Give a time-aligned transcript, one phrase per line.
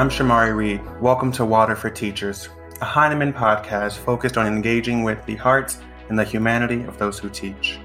[0.00, 0.80] I'm Shamari Reed.
[0.98, 2.48] Welcome to Water for Teachers,
[2.80, 5.76] a Heinemann podcast focused on engaging with the hearts
[6.08, 7.78] and the humanity of those who teach.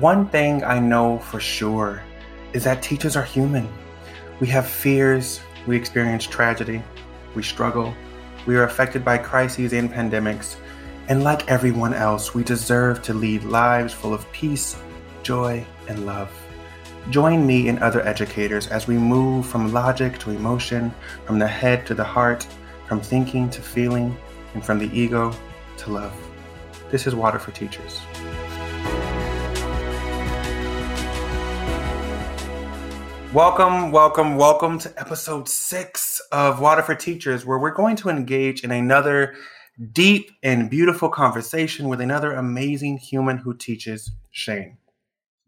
[0.00, 2.02] One thing I know for sure
[2.54, 3.68] is that teachers are human.
[4.40, 6.82] We have fears, we experience tragedy,
[7.34, 7.92] we struggle,
[8.46, 10.56] we are affected by crises and pandemics,
[11.08, 14.78] and like everyone else, we deserve to lead lives full of peace,
[15.22, 16.30] joy, and love.
[17.10, 20.92] Join me and other educators as we move from logic to emotion,
[21.24, 22.46] from the head to the heart,
[22.86, 24.14] from thinking to feeling,
[24.52, 25.32] and from the ego
[25.78, 26.12] to love.
[26.90, 28.02] This is Water for Teachers.
[33.32, 38.64] Welcome, welcome, welcome to episode six of Water for Teachers, where we're going to engage
[38.64, 39.34] in another
[39.92, 44.76] deep and beautiful conversation with another amazing human who teaches, Shane.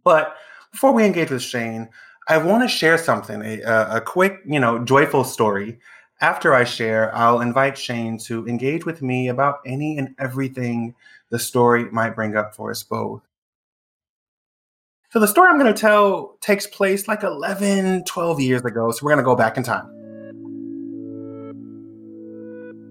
[0.03, 0.35] But
[0.71, 1.89] before we engage with Shane,
[2.29, 3.61] I want to share something, a,
[3.97, 5.79] a quick, you know, joyful story.
[6.21, 10.95] After I share, I'll invite Shane to engage with me about any and everything
[11.31, 13.23] the story might bring up for us both.
[15.13, 18.93] So, the story I'm going to tell takes place like 11, 12 years ago.
[18.93, 19.89] So, we're going to go back in time.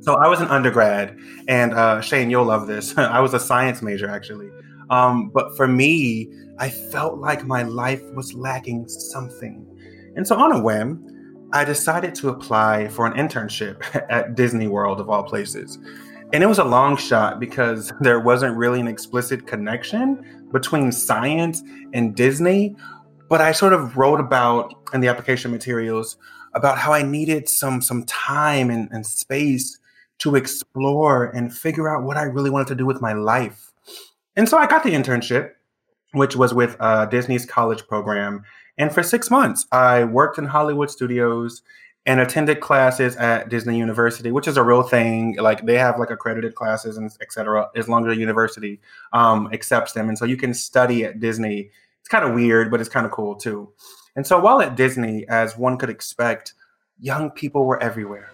[0.01, 2.97] So, I was an undergrad, and uh, Shane, you'll love this.
[2.97, 4.49] I was a science major, actually.
[4.89, 9.65] Um, but for me, I felt like my life was lacking something.
[10.15, 14.99] And so, on a whim, I decided to apply for an internship at Disney World,
[14.99, 15.79] of all places.
[16.31, 21.63] And it was a long shot because there wasn't really an explicit connection between science
[21.93, 22.75] and Disney.
[23.29, 26.17] But I sort of wrote about in the application materials
[26.55, 29.77] about how I needed some some time and, and space
[30.19, 33.68] to explore and figure out what I really wanted to do with my life.
[34.39, 35.51] And so I got the internship,
[36.13, 38.45] which was with uh, Disney's college program.
[38.77, 41.61] And for six months, I worked in Hollywood studios
[42.05, 45.35] and attended classes at Disney University, which is a real thing.
[45.35, 47.67] Like they have like accredited classes and etc.
[47.75, 48.79] As long as the university
[49.11, 51.69] um, accepts them, and so you can study at Disney.
[51.99, 53.73] It's kind of weird, but it's kind of cool too.
[54.15, 56.53] And so while at Disney, as one could expect,
[56.97, 58.31] young people were everywhere,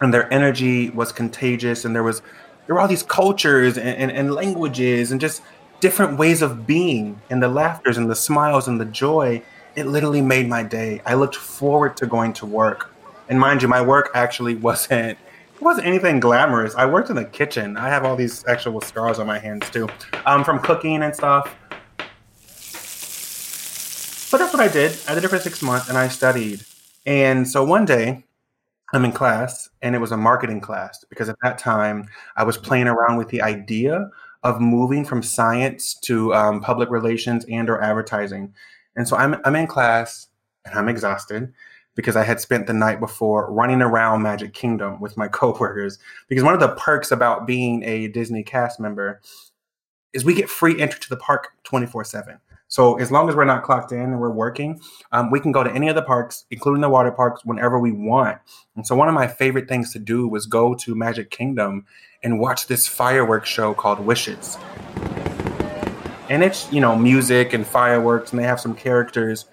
[0.00, 2.22] and their energy was contagious, and there was
[2.66, 5.42] there were all these cultures and, and, and languages and just
[5.80, 9.42] different ways of being and the laughters and the smiles and the joy.
[9.76, 11.00] It literally made my day.
[11.06, 12.92] I looked forward to going to work.
[13.28, 15.18] And mind you my work actually wasn't
[15.60, 16.74] it wasn't anything glamorous.
[16.74, 17.76] I worked in the kitchen.
[17.76, 19.88] I have all these actual scars on my hands too
[20.24, 21.54] um, from cooking and stuff.
[24.30, 24.96] But that's what i did.
[25.08, 26.64] I did it for six months and i studied.
[27.04, 28.24] And so one day
[28.92, 32.58] I'm in class, and it was a marketing class because at that time I was
[32.58, 34.10] playing around with the idea
[34.42, 38.52] of moving from science to um, public relations and or advertising.
[38.96, 40.28] And so I'm I'm in class
[40.64, 41.52] and I'm exhausted
[41.94, 45.98] because I had spent the night before running around Magic Kingdom with my coworkers.
[46.28, 49.20] Because one of the perks about being a Disney cast member
[50.12, 52.38] is we get free entry to the park 24 7.
[52.70, 55.64] So as long as we're not clocked in and we're working, um, we can go
[55.64, 58.38] to any of the parks, including the water parks, whenever we want.
[58.76, 61.84] And so one of my favorite things to do was go to Magic Kingdom
[62.22, 64.56] and watch this fireworks show called Wishes.
[66.28, 69.46] And it's you know music and fireworks, and they have some characters.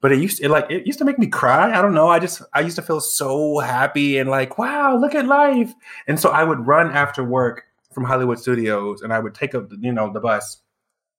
[0.00, 1.78] But it used to, it like it used to make me cry.
[1.78, 2.08] I don't know.
[2.08, 5.74] I just I used to feel so happy and like wow, look at life.
[6.08, 9.70] And so I would run after work from Hollywood Studios, and I would take up
[9.80, 10.62] you know the bus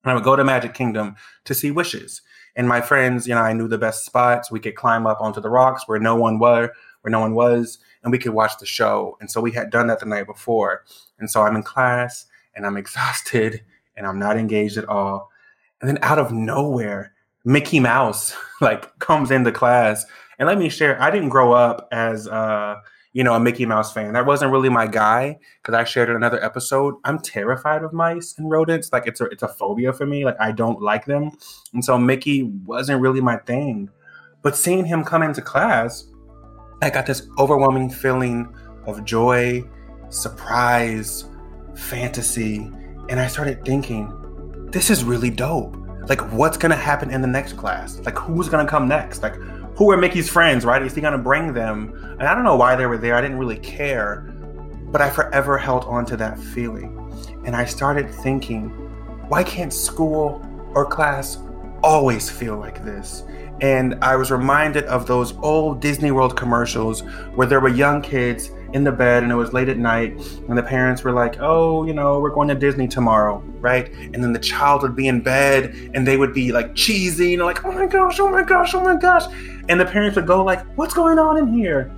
[0.05, 2.21] and I would go to Magic Kingdom to see wishes.
[2.55, 4.51] And my friends, you know, I knew the best spots.
[4.51, 6.71] We could climb up onto the rocks where no one were,
[7.01, 9.17] where no one was, and we could watch the show.
[9.19, 10.85] And so we had done that the night before.
[11.19, 13.61] And so I'm in class and I'm exhausted
[13.97, 15.31] and I'm not engaged at all.
[15.81, 17.13] And then out of nowhere,
[17.43, 20.05] Mickey Mouse like comes into class.
[20.37, 22.75] And let me share, I didn't grow up as uh
[23.15, 24.11] you know, a Mickey Mouse fan.
[24.11, 26.95] That wasn't really my guy because I shared in another episode.
[27.05, 28.91] I'm terrified of mice and rodents.
[28.91, 30.25] Like it's a it's a phobia for me.
[30.25, 31.31] Like I don't like them,
[31.73, 33.89] and so Mickey wasn't really my thing.
[34.41, 36.11] But seeing him come into class,
[36.81, 38.53] I got this overwhelming feeling
[38.85, 39.63] of joy,
[40.09, 41.23] surprise,
[41.73, 42.69] fantasy,
[43.07, 44.11] and I started thinking,
[44.71, 45.77] this is really dope.
[46.09, 47.97] Like, what's gonna happen in the next class?
[47.99, 49.23] Like, who's gonna come next?
[49.23, 49.35] Like,
[49.75, 50.81] who were Mickey's friends, right?
[50.81, 51.93] Is he gonna bring them?
[52.19, 53.15] And I don't know why they were there.
[53.15, 54.33] I didn't really care,
[54.91, 57.01] but I forever held on to that feeling.
[57.45, 58.69] And I started thinking,
[59.27, 60.41] why can't school
[60.73, 61.39] or class
[61.83, 63.23] always feel like this?
[63.61, 67.01] And I was reminded of those old Disney World commercials
[67.35, 70.11] where there were young kids in the bed and it was late at night
[70.47, 73.91] and the parents were like, "Oh, you know, we're going to Disney tomorrow." Right?
[74.13, 77.43] And then the child would be in bed and they would be like cheesy and
[77.43, 79.23] like, "Oh my gosh, oh my gosh, oh my gosh."
[79.69, 81.91] And the parents would go like, "What's going on in here?"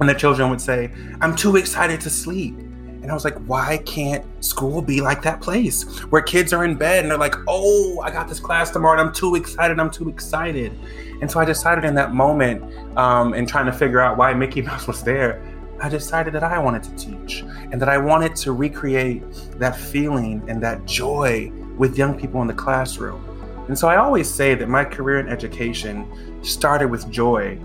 [0.00, 0.90] And the children would say,
[1.20, 2.58] I'm too excited to sleep.
[2.58, 6.74] And I was like, why can't school be like that place where kids are in
[6.74, 9.90] bed and they're like, oh, I got this class tomorrow and I'm too excited, I'm
[9.90, 10.72] too excited.
[11.20, 12.64] And so I decided in that moment,
[12.96, 15.42] um, in trying to figure out why Mickey Mouse was there,
[15.80, 19.22] I decided that I wanted to teach and that I wanted to recreate
[19.58, 23.22] that feeling and that joy with young people in the classroom.
[23.68, 27.58] And so I always say that my career in education started with joy.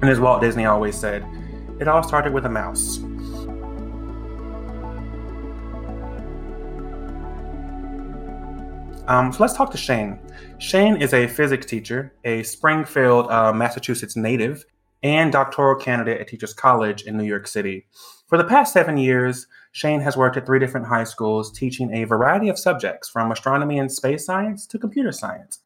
[0.00, 1.24] And as Walt Disney always said,
[1.78, 2.98] it all started with a mouse.
[9.08, 10.20] Um, so let's talk to Shane.
[10.58, 14.64] Shane is a physics teacher, a Springfield, uh, Massachusetts native,
[15.02, 17.86] and doctoral candidate at Teachers College in New York City.
[18.26, 22.04] For the past seven years, Shane has worked at three different high schools teaching a
[22.04, 25.60] variety of subjects from astronomy and space science to computer science.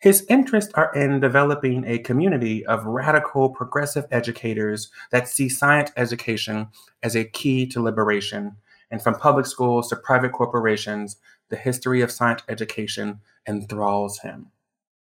[0.00, 6.68] His interests are in developing a community of radical progressive educators that see science education
[7.02, 8.56] as a key to liberation.
[8.90, 11.16] And from public schools to private corporations,
[11.48, 14.52] the history of science education enthralls him.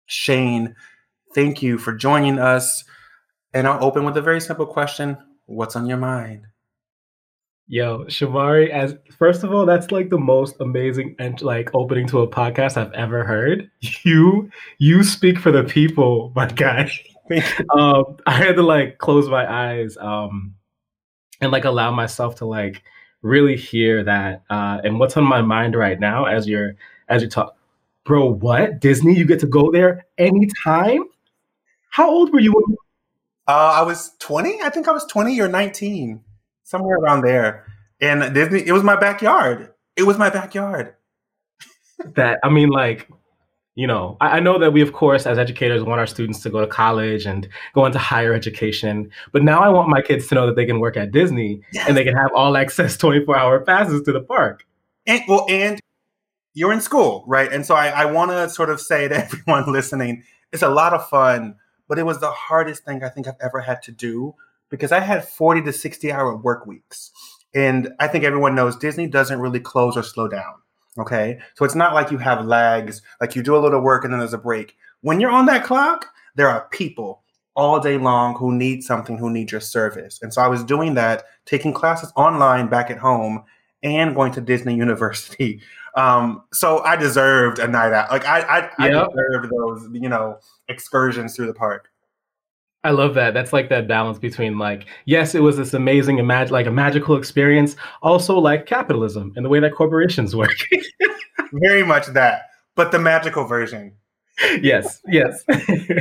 [0.06, 0.76] Shane,
[1.34, 2.84] thank you for joining us.
[3.54, 5.16] And I'll open with a very simple question
[5.46, 6.46] What's on your mind?
[7.68, 12.20] Yo, Shamari, as first of all, that's like the most amazing and like opening to
[12.20, 13.70] a podcast I've ever heard.
[14.04, 16.90] You you speak for the people, my guy.
[17.74, 20.54] um, I had to like close my eyes um
[21.40, 22.82] and like allow myself to like
[23.22, 24.42] really hear that.
[24.50, 26.74] Uh, and what's on my mind right now as you're
[27.08, 27.56] as you talk,
[28.04, 28.26] bro?
[28.26, 29.14] What Disney?
[29.16, 31.04] You get to go there anytime?
[31.90, 32.52] How old were you?
[32.52, 32.76] When-
[33.48, 34.60] uh, I was 20.
[34.62, 36.22] I think I was 20 or 19,
[36.64, 37.66] somewhere around there.
[38.00, 39.72] And Disney, it was my backyard.
[39.96, 40.94] It was my backyard.
[42.14, 43.08] that I mean, like
[43.74, 46.50] you know, I, I, know that we, of course, as educators, want our students to
[46.50, 49.10] go to college and go into higher education.
[49.32, 51.88] But now I want my kids to know that they can work at Disney yes.
[51.88, 54.66] and they can have all access 24 hour passes to the park.
[55.06, 55.80] And well, and
[56.52, 57.50] you're in school, right?
[57.50, 60.22] And so I, I want to sort of say to everyone listening,
[60.52, 61.56] it's a lot of fun,
[61.88, 64.34] but it was the hardest thing I think I've ever had to do
[64.70, 67.10] because I had 40 to 60 hour work weeks.
[67.54, 70.54] And I think everyone knows Disney doesn't really close or slow down.
[70.98, 71.38] Okay.
[71.54, 74.20] So it's not like you have lags, like you do a little work and then
[74.20, 74.76] there's a break.
[75.00, 77.22] When you're on that clock, there are people
[77.54, 80.20] all day long who need something, who need your service.
[80.22, 83.44] And so I was doing that, taking classes online back at home
[83.82, 85.60] and going to Disney University.
[85.96, 88.10] Um, so I deserved a night out.
[88.10, 88.70] Like I, I, yep.
[88.78, 91.88] I deserved those, you know, excursions through the park.
[92.84, 93.32] I love that.
[93.32, 97.16] That's like that balance between like, yes, it was this amazing, imag- like a magical
[97.16, 100.56] experience, also like capitalism and the way that corporations work.
[101.52, 103.92] Very much that, but the magical version.
[104.60, 105.44] Yes, yes.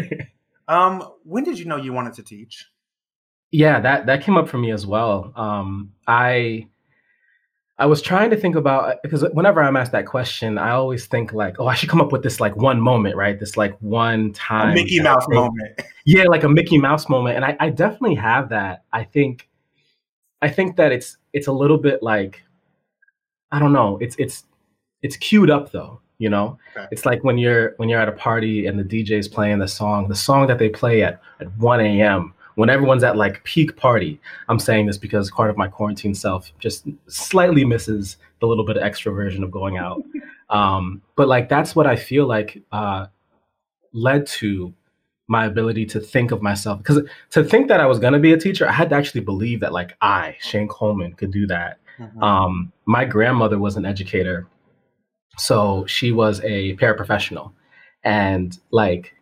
[0.68, 2.66] um, when did you know you wanted to teach?
[3.52, 5.34] Yeah, that that came up for me as well.
[5.36, 6.68] Um, I
[7.82, 11.08] I was trying to think about uh, because whenever I'm asked that question, I always
[11.08, 13.40] think like, oh, I should come up with this like one moment, right?
[13.40, 15.82] This like one time a Mickey Mouse moment.
[16.06, 18.86] Yeah, like a Mickey Mouse moment, and I, I definitely have that.
[18.92, 19.48] I think,
[20.42, 22.42] I think that it's it's a little bit like,
[23.52, 24.46] I don't know, it's it's
[25.02, 26.02] it's queued up though.
[26.18, 26.88] You know, okay.
[26.92, 30.08] it's like when you're when you're at a party and the DJ's playing the song,
[30.08, 34.22] the song that they play at at 1 a.m when everyone's at like peak party.
[34.48, 38.78] I'm saying this because part of my quarantine self just slightly misses the little bit
[38.78, 40.04] of extroversion of going out.
[40.52, 43.06] Um, but like that's what I feel like uh,
[43.94, 44.74] led to
[45.30, 47.00] my ability to think of myself because
[47.30, 49.62] to think that I was going to be a teacher, I had to actually believe
[49.62, 51.78] that like I, Shane Coleman, could do that.
[51.98, 52.22] Mm-hmm.
[52.22, 54.46] Um, my grandmother was an educator,
[55.38, 57.54] so she was a paraprofessional,
[58.04, 59.16] and like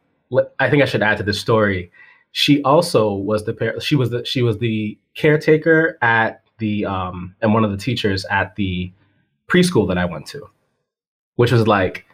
[0.57, 1.91] I think I should add to this story
[2.31, 7.53] she also was the she was the she was the caretaker at the um and
[7.53, 8.91] one of the teachers at the
[9.47, 10.47] preschool that I went to,
[11.35, 12.05] which was like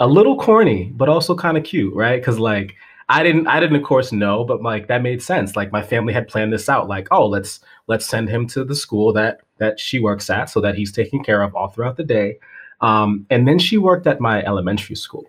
[0.00, 2.20] a little corny but also kind of cute, right?
[2.20, 2.74] Because like
[3.10, 5.56] I didn't I didn't of course know, but like that made sense.
[5.56, 6.88] Like my family had planned this out.
[6.88, 10.60] Like oh let's let's send him to the school that that she works at so
[10.60, 12.38] that he's taken care of all throughout the day.
[12.80, 15.24] Um, and then she worked at my elementary school,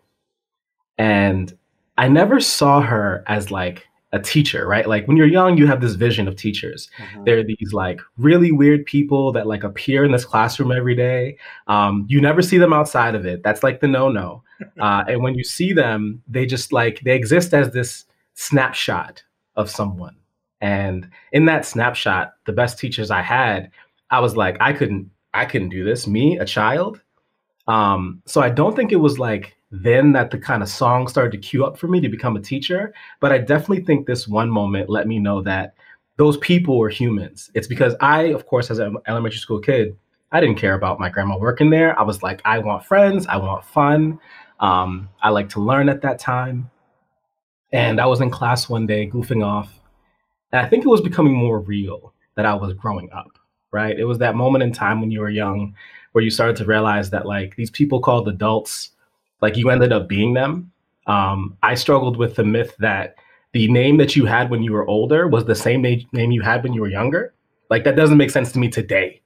[1.00, 1.58] and
[1.98, 4.88] I never saw her as like a teacher, right?
[4.88, 6.90] Like when you're young, you have this vision of teachers.
[6.98, 7.24] Mm-hmm.
[7.26, 11.38] They're these like really weird people that like appear in this classroom every day.
[11.68, 13.44] Um, you never see them outside of it.
[13.44, 14.44] That's like the no no.
[14.82, 19.24] Uh, and when you see them, they just like they exist as this snapshot
[19.56, 20.18] of someone.
[20.60, 23.72] And in that snapshot, the best teachers I had,
[24.12, 26.08] I was like, I couldn't, I couldn't do this.
[26.08, 27.00] Me, a child.
[27.68, 31.32] Um, so I don't think it was like then that the kind of song started
[31.32, 32.94] to queue up for me to become a teacher.
[33.20, 35.76] But I definitely think this one moment let me know that
[36.18, 37.52] those people were humans.
[37.54, 39.96] It's because I, of course, as an elementary school kid,
[40.32, 41.98] I didn't care about my grandma working there.
[42.00, 44.20] I was like, I want friends, I want fun.
[44.60, 46.70] Um, I like to learn at that time.
[47.72, 49.80] And I was in class one day goofing off.
[50.52, 53.40] And I think it was becoming more real that I was growing up,
[53.72, 53.98] right?
[53.98, 55.76] It was that moment in time when you were young
[56.12, 58.92] where you started to realize that like these people called adults,
[59.42, 60.72] like you ended up being them.
[61.08, 63.16] Um, I struggled with the myth that
[63.54, 66.64] the name that you had when you were older was the same name you had
[66.64, 67.34] when you were younger.
[67.70, 69.22] Like that doesn't make sense to me today,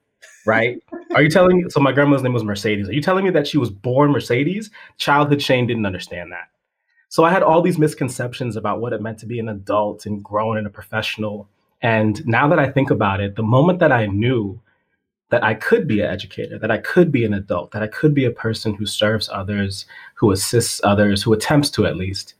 [0.46, 0.82] right?
[1.14, 1.64] Are you telling me?
[1.68, 2.88] So my grandma's name was Mercedes.
[2.88, 4.70] Are you telling me that she was born Mercedes?
[4.98, 6.48] Childhood Shane didn't understand that.
[7.08, 10.22] So I had all these misconceptions about what it meant to be an adult and
[10.22, 11.48] grown and a professional.
[11.80, 14.60] And now that I think about it, the moment that I knew
[15.34, 18.14] that I could be an educator, that I could be an adult, that I could
[18.14, 22.34] be a person who serves others, who assists others, who attempts to at least,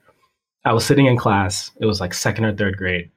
[0.64, 1.72] I was sitting in class.
[1.80, 3.10] It was like second or third grade,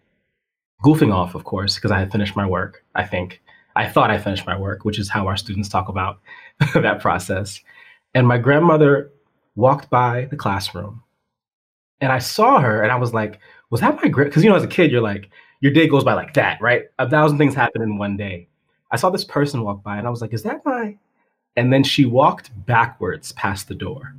[0.84, 2.84] goofing off, of course, because I had finished my work.
[2.96, 3.40] I think
[3.76, 6.22] I thought I finished my work, which is how our students talk about
[6.74, 7.62] that process.
[8.16, 9.12] And my grandmother
[9.56, 11.04] walked by the classroom,
[12.02, 14.56] and I saw her, and I was like, "Was that my grand?" Because you know,
[14.56, 15.30] as a kid, you're like,
[15.62, 16.86] your day goes by like that, right?
[16.98, 18.48] A thousand things happen in one day.
[18.92, 20.98] I saw this person walk by, and I was like, "Is that my?"
[21.56, 24.14] And then she walked backwards past the door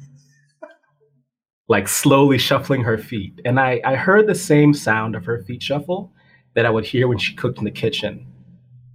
[1.69, 3.41] like slowly shuffling her feet.
[3.45, 6.11] And I, I heard the same sound of her feet shuffle
[6.55, 8.27] that I would hear when she cooked in the kitchen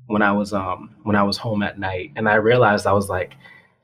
[0.07, 2.11] when I was um when I was home at night.
[2.15, 3.35] And I realized I was like,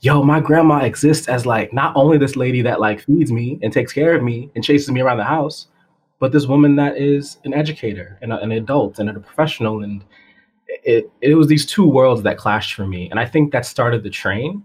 [0.01, 3.71] yo, my grandma exists as like not only this lady that like feeds me and
[3.71, 5.67] takes care of me and chases me around the house,
[6.19, 9.83] but this woman that is an educator and a, an adult and a professional.
[9.83, 10.03] And
[10.83, 13.09] it it was these two worlds that clashed for me.
[13.09, 14.63] And I think that started the train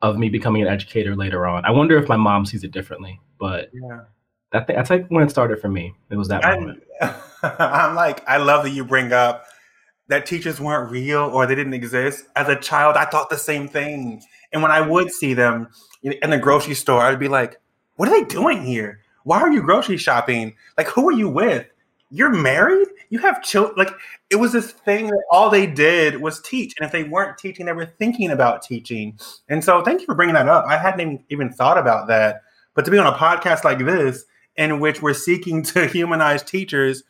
[0.00, 1.64] of me becoming an educator later on.
[1.64, 4.02] I wonder if my mom sees it differently, but yeah.
[4.52, 5.94] That th- that's like when it started for me.
[6.10, 6.82] It was that moment.
[7.42, 9.46] I'm like, I love that you bring up
[10.08, 12.26] that teachers weren't real or they didn't exist.
[12.36, 14.22] As a child, I thought the same thing.
[14.52, 15.68] And when I would see them
[16.02, 17.58] in the grocery store, I'd be like,
[17.96, 19.00] what are they doing here?
[19.24, 20.54] Why are you grocery shopping?
[20.76, 21.66] Like, who are you with?
[22.12, 22.88] You're married?
[23.10, 23.74] You have children?
[23.76, 23.94] Like,
[24.30, 26.74] it was this thing that all they did was teach.
[26.78, 29.18] And if they weren't teaching, they were thinking about teaching.
[29.48, 30.66] And so, thank you for bringing that up.
[30.66, 32.42] I hadn't even thought about that
[32.74, 34.24] but to be on a podcast like this,
[34.56, 37.02] in which we're seeking to humanize teachers,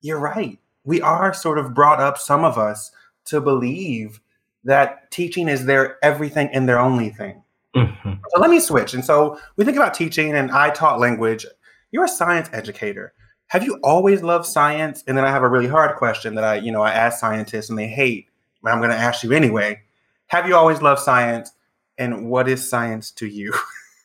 [0.00, 0.58] you're right.
[0.84, 2.90] We are sort of brought up, some of us,
[3.26, 4.20] to believe
[4.64, 7.42] that teaching is their everything and their only thing.
[7.76, 8.12] Mm-hmm.
[8.28, 8.94] So let me switch.
[8.94, 11.46] And so we think about teaching, and I taught language.
[11.92, 13.12] You're a science educator.
[13.50, 15.02] Have you always loved science?
[15.08, 17.68] And then I have a really hard question that I, you know, I ask scientists
[17.68, 18.28] and they hate,
[18.62, 19.82] but I'm going to ask you anyway.
[20.28, 21.50] Have you always loved science?
[21.98, 23.52] And what is science to you?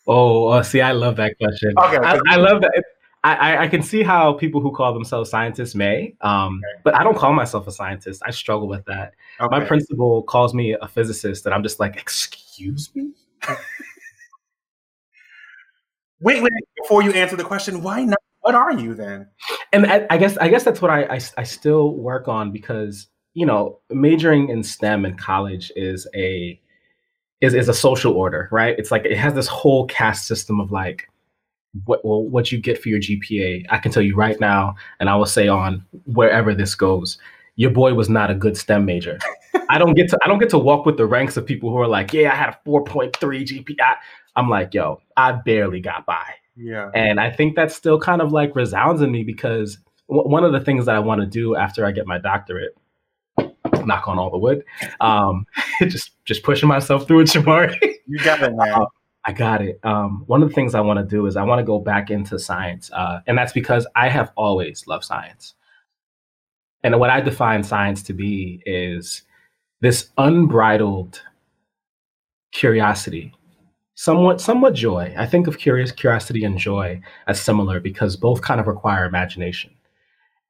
[0.08, 1.74] Oh, uh, see, I love that question.
[1.80, 2.84] Okay, I, I love that.
[3.24, 6.82] I, I can see how people who call themselves scientists may, um, okay.
[6.84, 8.22] but I don't call myself a scientist.
[8.24, 9.16] I struggle with that.
[9.42, 9.58] Okay.
[9.58, 13.14] My principal calls me a physicist, and I'm just like, excuse me.
[16.20, 16.54] wait, wait.
[16.78, 18.20] Before you answer the question, why not?
[18.46, 19.28] What are you then?
[19.74, 23.08] And I, I guess I guess that's what I, I I still work on because
[23.34, 26.62] you know majoring in STEM in college is a
[27.42, 28.78] is is a social order, right?
[28.78, 31.10] It's like it has this whole caste system of like
[31.86, 33.66] what well, what you get for your GPA.
[33.72, 37.18] I can tell you right now, and I will say on wherever this goes,
[37.56, 39.18] your boy was not a good STEM major.
[39.72, 41.78] I don't get to I don't get to walk with the ranks of people who
[41.78, 43.96] are like, yeah, I had a 4.3 GPA.
[44.36, 46.36] I'm like, yo, I barely got by.
[46.56, 46.90] Yeah.
[46.94, 49.78] And I think that still kind of like resounds in me because
[50.10, 52.76] w- one of the things that I want to do after I get my doctorate
[53.86, 54.64] knock on all the wood.
[55.00, 55.46] Um,
[55.82, 57.78] just just pushing myself through it, Shamari.
[58.08, 58.74] you got it, man.
[58.74, 58.86] Uh,
[59.26, 59.80] I got it.
[59.84, 62.12] Um, one of the things I want to do is I want to go back
[62.12, 65.56] into science, uh, and that's because I have always loved science.
[66.84, 69.24] And what I define science to be is
[69.82, 71.22] this unbridled
[72.52, 73.34] curiosity,
[73.96, 75.14] somewhat somewhat joy.
[75.18, 79.74] I think of curious curiosity and joy as similar because both kind of require imagination.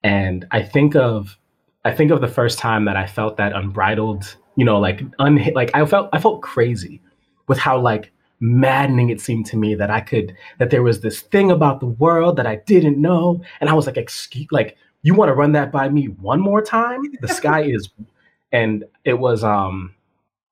[0.03, 1.37] And I think of
[1.85, 5.51] I think of the first time that I felt that unbridled, you know, like un
[5.53, 7.01] like I felt I felt crazy
[7.47, 11.21] with how like maddening it seemed to me that I could that there was this
[11.21, 15.13] thing about the world that I didn't know, and I was like, excuse, like you
[15.13, 17.03] want to run that by me one more time?
[17.21, 17.89] The sky is,
[18.51, 19.93] and it was um,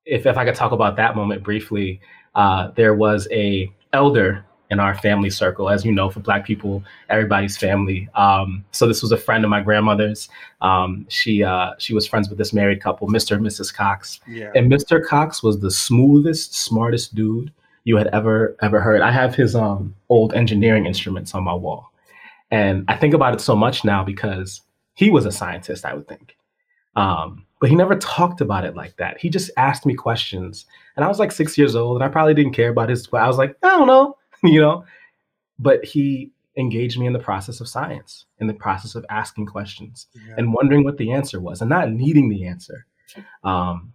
[0.05, 1.99] if if I could talk about that moment briefly,
[2.35, 5.69] uh, there was a elder in our family circle.
[5.69, 8.09] As you know, for Black people, everybody's family.
[8.15, 10.27] Um, so this was a friend of my grandmother's.
[10.61, 13.35] Um, she uh, she was friends with this married couple, Mr.
[13.35, 13.73] and Mrs.
[13.73, 14.19] Cox.
[14.27, 14.51] Yeah.
[14.55, 15.05] And Mr.
[15.05, 17.51] Cox was the smoothest, smartest dude
[17.85, 19.01] you had ever ever heard.
[19.01, 21.91] I have his um, old engineering instruments on my wall,
[22.51, 24.61] and I think about it so much now because
[24.95, 26.35] he was a scientist, I would think.
[26.95, 29.19] Um, but he never talked about it like that.
[29.19, 32.33] He just asked me questions, and I was like six years old, and I probably
[32.33, 33.07] didn't care about his.
[33.13, 34.85] I was like, I don't know, you know.
[35.59, 40.07] But he engaged me in the process of science, in the process of asking questions
[40.13, 40.35] yeah.
[40.37, 42.85] and wondering what the answer was, and not needing the answer.
[43.43, 43.93] Um,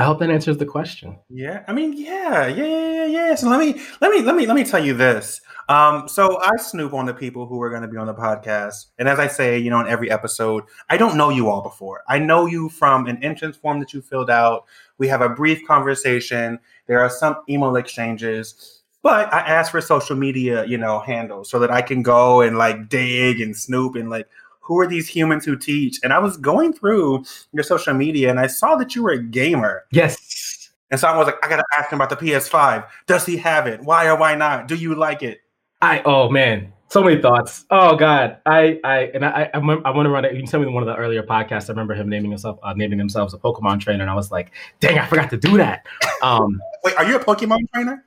[0.00, 1.18] I hope that answers the question.
[1.28, 3.34] Yeah, I mean, yeah, yeah, yeah, yeah.
[3.34, 5.42] So let me, let me, let me, let me tell you this.
[5.68, 8.86] Um, so I snoop on the people who are going to be on the podcast,
[8.98, 12.02] and as I say, you know, in every episode, I don't know you all before.
[12.08, 14.64] I know you from an entrance form that you filled out.
[14.96, 16.60] We have a brief conversation.
[16.86, 21.58] There are some email exchanges, but I ask for social media, you know, handles so
[21.58, 24.26] that I can go and like dig and snoop and like
[24.60, 25.98] who are these humans who teach?
[26.02, 29.22] And I was going through your social media and I saw that you were a
[29.22, 29.84] gamer.
[29.90, 30.70] Yes.
[30.90, 32.86] And so I was like, I gotta ask him about the PS5.
[33.06, 33.80] Does he have it?
[33.82, 34.68] Why or why not?
[34.68, 35.40] Do you like it?
[35.82, 37.64] I oh man, so many thoughts.
[37.70, 40.32] Oh God, I I and I I, I want to run it.
[40.32, 41.70] You can tell me one of the earlier podcasts.
[41.70, 44.50] I remember him naming himself uh, naming themselves a Pokemon trainer, and I was like,
[44.80, 45.86] dang, I forgot to do that.
[46.22, 48.04] Um, Wait, are you a Pokemon trainer?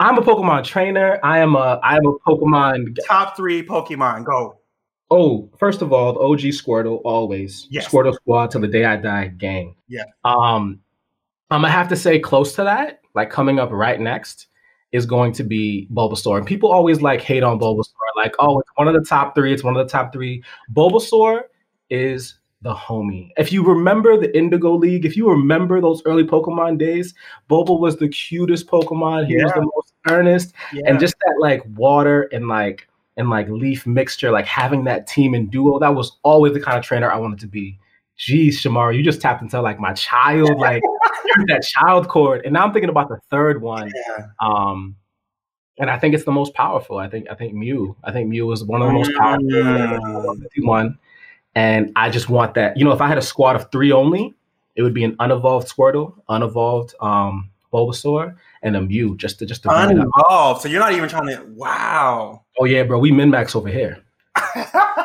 [0.00, 1.20] I'm a Pokemon trainer.
[1.22, 4.24] I am a I am a Pokemon top three Pokemon.
[4.24, 4.58] Go.
[5.10, 7.66] Oh, first of all, the OG Squirtle always.
[7.70, 7.86] Yes.
[7.86, 9.76] Squirtle Squad till the day I die gang.
[9.88, 10.04] Yeah.
[10.24, 10.80] Um,
[11.50, 14.48] I'm gonna have to say close to that, like coming up right next
[14.92, 16.38] is going to be Bulbasaur.
[16.38, 19.52] And people always like hate on Bulbasaur, like, oh, it's one of the top three,
[19.52, 20.42] it's one of the top three.
[20.72, 21.42] Bulbasaur
[21.90, 23.30] is the homie.
[23.36, 27.12] If you remember the Indigo League, if you remember those early Pokemon days,
[27.48, 29.26] Bulba was the cutest Pokemon.
[29.26, 29.44] He yeah.
[29.44, 30.54] was the most earnest.
[30.72, 30.82] Yeah.
[30.86, 35.34] And just that like water and like and like leaf mixture, like having that team
[35.34, 37.78] and duo, that was always the kind of trainer I wanted to be.
[38.16, 40.82] Geez, Shamara, you just tapped into like my child, like
[41.48, 42.42] that child chord.
[42.44, 43.90] And now I'm thinking about the third one.
[43.94, 44.26] Yeah.
[44.40, 44.96] Um,
[45.78, 46.98] and I think it's the most powerful.
[46.98, 47.96] I think I think Mew.
[48.04, 49.48] I think Mew is one of the most powerful.
[49.48, 50.46] Mm.
[50.58, 50.98] One,
[51.56, 52.76] and I just want that.
[52.76, 54.34] You know, if I had a squad of three only,
[54.76, 59.64] it would be an unevolved Squirtle, unevolved um, Bulbasaur, and a Mew just to just
[59.64, 60.62] to unevolved.
[60.62, 61.44] So you're not even trying to.
[61.48, 62.43] Wow.
[62.58, 62.98] Oh yeah, bro.
[62.98, 64.02] We min max over here.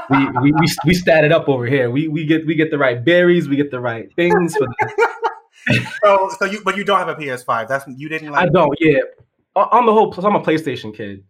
[0.09, 1.89] we, we we we statted up over here.
[1.91, 3.47] We we get we get the right berries.
[3.47, 4.55] We get the right things.
[6.03, 7.67] So so you but you don't have a PS5.
[7.67, 8.31] That's you didn't.
[8.31, 8.75] like I don't.
[8.79, 9.01] Yeah.
[9.55, 11.23] On the whole, I'm a PlayStation kid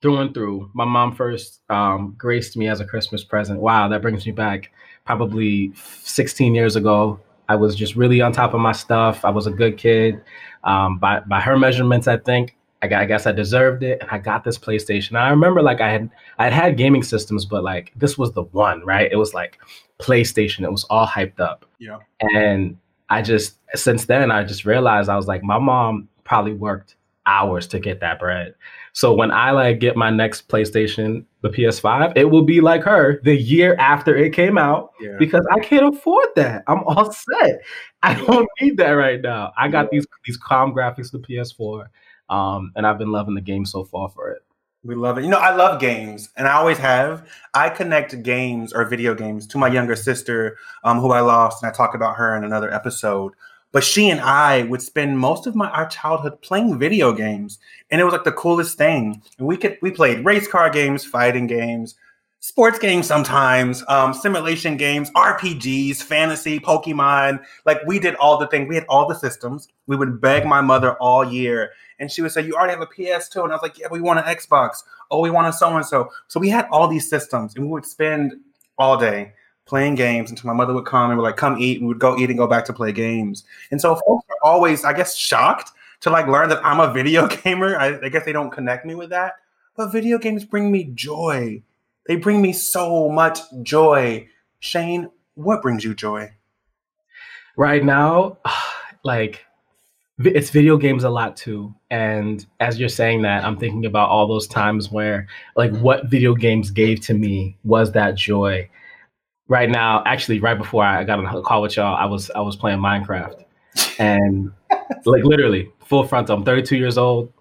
[0.00, 0.70] through and through.
[0.74, 3.60] My mom first um, graced me as a Christmas present.
[3.60, 4.70] Wow, that brings me back
[5.04, 7.18] probably 16 years ago.
[7.48, 9.24] I was just really on top of my stuff.
[9.24, 10.20] I was a good kid.
[10.64, 14.18] Um, by by her measurements, I think I, I guess I deserved it, and I
[14.18, 15.16] got this PlayStation.
[15.18, 18.42] I remember like I had I had had gaming systems, but like this was the
[18.42, 19.10] one, right?
[19.10, 19.58] It was like
[19.98, 20.64] PlayStation.
[20.64, 21.64] It was all hyped up.
[21.78, 21.98] Yeah.
[22.20, 22.76] And
[23.08, 27.66] I just since then I just realized I was like my mom probably worked hours
[27.68, 28.54] to get that bread.
[28.94, 33.20] So when I like get my next PlayStation, the PS5, it will be like her
[33.22, 35.16] the year after it came out yeah.
[35.18, 36.64] because I can't afford that.
[36.66, 37.60] I'm all set.
[38.02, 39.52] I don't need that right now.
[39.56, 41.86] I got these these calm graphics, the PS4,
[42.32, 44.42] um, and I've been loving the game so far for it.
[44.84, 45.22] We love it.
[45.22, 47.28] You know, I love games, and I always have.
[47.54, 51.70] I connect games or video games to my younger sister, um, who I lost, and
[51.70, 53.34] I talk about her in another episode.
[53.70, 57.58] But she and I would spend most of my our childhood playing video games,
[57.90, 59.22] and it was like the coolest thing.
[59.38, 61.94] And we could we played race car games, fighting games,
[62.42, 67.40] sports games sometimes, um, simulation games, RPGs, fantasy, Pokemon.
[67.64, 68.68] Like we did all the things.
[68.68, 69.68] We had all the systems.
[69.86, 72.86] We would beg my mother all year, and she would say, "You already have a
[72.86, 74.82] PS2," and I was like, "Yeah, we want an Xbox.
[75.10, 77.70] Oh, we want a so and so." So we had all these systems, and we
[77.70, 78.34] would spend
[78.76, 79.32] all day
[79.64, 81.80] playing games until my mother would come and we would like come eat.
[81.80, 83.44] We would go eat and go back to play games.
[83.70, 87.28] And so folks are always, I guess, shocked to like learn that I'm a video
[87.28, 87.78] gamer.
[87.78, 89.34] I, I guess they don't connect me with that.
[89.76, 91.62] But video games bring me joy.
[92.06, 94.28] They bring me so much joy.
[94.60, 96.30] Shane, what brings you joy?
[97.56, 98.38] Right now,
[99.04, 99.44] like
[100.18, 101.74] it's video games a lot too.
[101.90, 106.34] And as you're saying that, I'm thinking about all those times where like what video
[106.34, 108.68] games gave to me was that joy
[109.52, 112.40] right now, actually, right before I got on a call with y'all, I was I
[112.40, 113.44] was playing Minecraft,
[113.98, 114.50] and
[115.04, 116.36] like literally full frontal.
[116.36, 117.32] I'm 32 years old.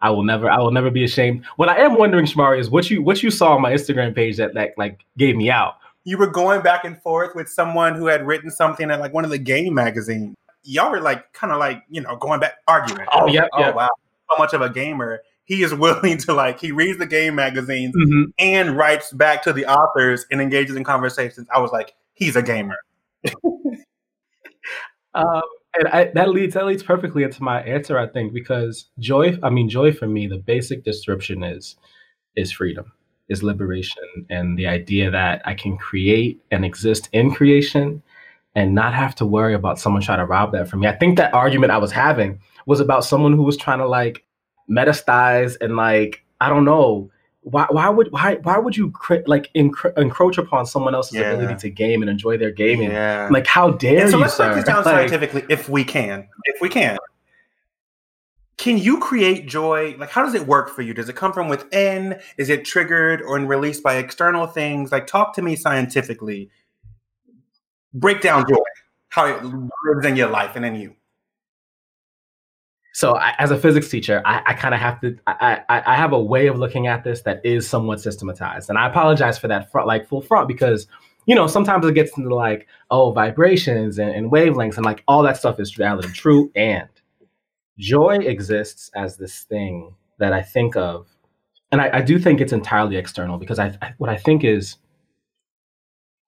[0.00, 1.44] I will never I will never be ashamed.
[1.56, 4.36] What I am wondering, Shamari, is what you what you saw on my Instagram page
[4.36, 5.76] that that like gave me out.
[6.04, 9.24] You were going back and forth with someone who had written something at like one
[9.24, 10.36] of the game magazines.
[10.62, 13.06] Y'all were like kind of like you know going back arguing.
[13.12, 13.70] Oh yeah, oh yeah.
[13.70, 13.88] wow,
[14.30, 17.96] so much of a gamer he is willing to like he reads the game magazines
[17.96, 18.30] mm-hmm.
[18.38, 21.48] and writes back to the authors and engages in conversations.
[21.52, 22.76] I was like, he's a gamer.
[25.14, 25.42] um,
[25.76, 29.38] and I, that leads that leads perfectly into my answer, I think, because joy.
[29.42, 31.76] I mean, joy for me, the basic description is
[32.36, 32.92] is freedom.
[33.28, 38.02] is liberation and the idea that I can create and exist in creation
[38.54, 40.88] and not have to worry about someone trying to rob that from me.
[40.88, 44.24] I think that argument I was having was about someone who was trying to like
[44.70, 47.10] metastasize and like I don't know
[47.50, 48.92] why why would why why would you
[49.26, 51.30] like encro- encroach upon someone else's yeah.
[51.32, 52.90] ability to game and enjoy their gaming?
[52.90, 53.28] Yeah.
[53.30, 54.22] Like how dare and so you?
[54.22, 56.28] let's break this down like, scientifically if we can.
[56.44, 56.98] If we can.
[58.58, 59.96] Can you create joy?
[59.98, 60.92] Like how does it work for you?
[60.92, 62.20] Does it come from within?
[62.36, 64.92] Is it triggered or released by external things?
[64.92, 66.50] Like talk to me scientifically.
[67.94, 68.56] Break down joy.
[69.08, 70.94] How it lives in your life and in you
[72.98, 75.16] so I, as a physics teacher, I, I kind of have to.
[75.28, 78.76] I, I, I have a way of looking at this that is somewhat systematized, and
[78.76, 80.88] I apologize for that front, like full front, because
[81.24, 85.22] you know sometimes it gets into like oh vibrations and, and wavelengths and like all
[85.22, 86.88] that stuff is reality true and
[87.78, 91.06] joy exists as this thing that I think of,
[91.70, 94.74] and I, I do think it's entirely external because I, I, what I think is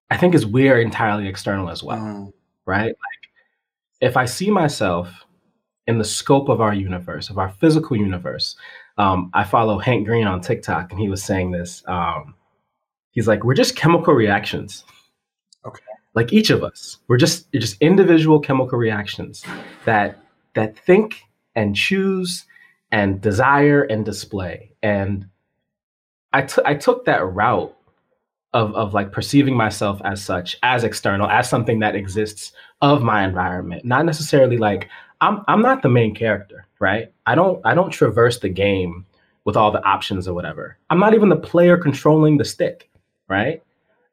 [0.08, 2.32] I think is we're entirely external as well, mm.
[2.64, 2.90] right?
[2.90, 3.30] Like
[4.00, 5.26] if I see myself
[5.90, 8.56] in the scope of our universe, of our physical universe.
[8.96, 11.82] Um, I follow Hank Green on TikTok, and he was saying this.
[11.86, 12.34] Um,
[13.10, 14.84] he's like, "We're just chemical reactions."
[15.66, 15.82] Okay.
[16.14, 19.44] Like each of us, we're just just individual chemical reactions
[19.84, 20.18] that
[20.54, 21.22] that think
[21.54, 22.46] and choose
[22.90, 24.72] and desire and display.
[24.82, 25.26] And
[26.32, 27.76] I took I took that route
[28.52, 33.24] of of like perceiving myself as such, as external, as something that exists of my
[33.24, 34.88] environment, not necessarily like
[35.20, 37.12] I'm I'm not the main character, right?
[37.26, 39.06] I don't I don't traverse the game
[39.44, 40.78] with all the options or whatever.
[40.90, 42.90] I'm not even the player controlling the stick,
[43.28, 43.62] right?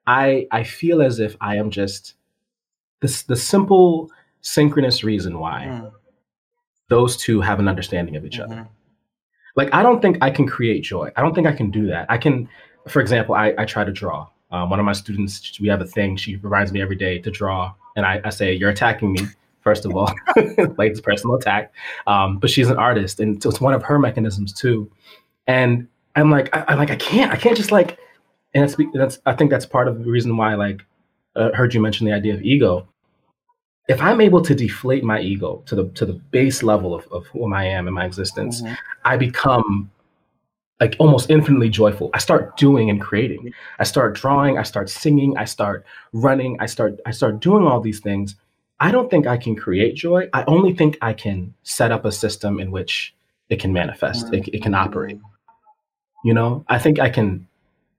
[0.05, 2.15] I I feel as if I am just
[3.01, 4.09] this the simple
[4.41, 5.91] synchronous reason why mm.
[6.89, 8.51] those two have an understanding of each mm-hmm.
[8.51, 8.67] other.
[9.55, 11.11] Like I don't think I can create joy.
[11.15, 12.05] I don't think I can do that.
[12.09, 12.47] I can,
[12.87, 14.27] for example, I, I try to draw.
[14.51, 16.15] Um, one of my students, we have a thing.
[16.15, 19.21] She reminds me every day to draw, and I, I say, "You're attacking me."
[19.67, 20.10] First of all,
[20.77, 21.73] like it's personal attack.
[22.08, 24.89] Um, but she's an artist, and so it's one of her mechanisms too.
[25.45, 27.99] And I'm like, I, am like, I can't, I can't just like,
[28.53, 30.86] and that's, that's I think that's part of the reason why like
[31.36, 32.88] I heard you mention the idea of ego.
[33.89, 37.27] If I'm able to deflate my ego to the to the base level of, of
[37.27, 38.73] who I am in my existence, mm-hmm.
[39.03, 39.91] I become
[40.80, 42.10] like almost infinitely joyful.
[42.13, 43.51] I start doing and creating.
[43.80, 47.82] I start drawing, I start singing, I start running, I start I start doing all
[47.82, 48.38] these things
[48.79, 50.29] I don't think I can create joy.
[50.33, 53.15] I only think I can set up a system in which
[53.49, 55.19] it can manifest, it, it can operate.
[56.23, 57.47] You know, I think I can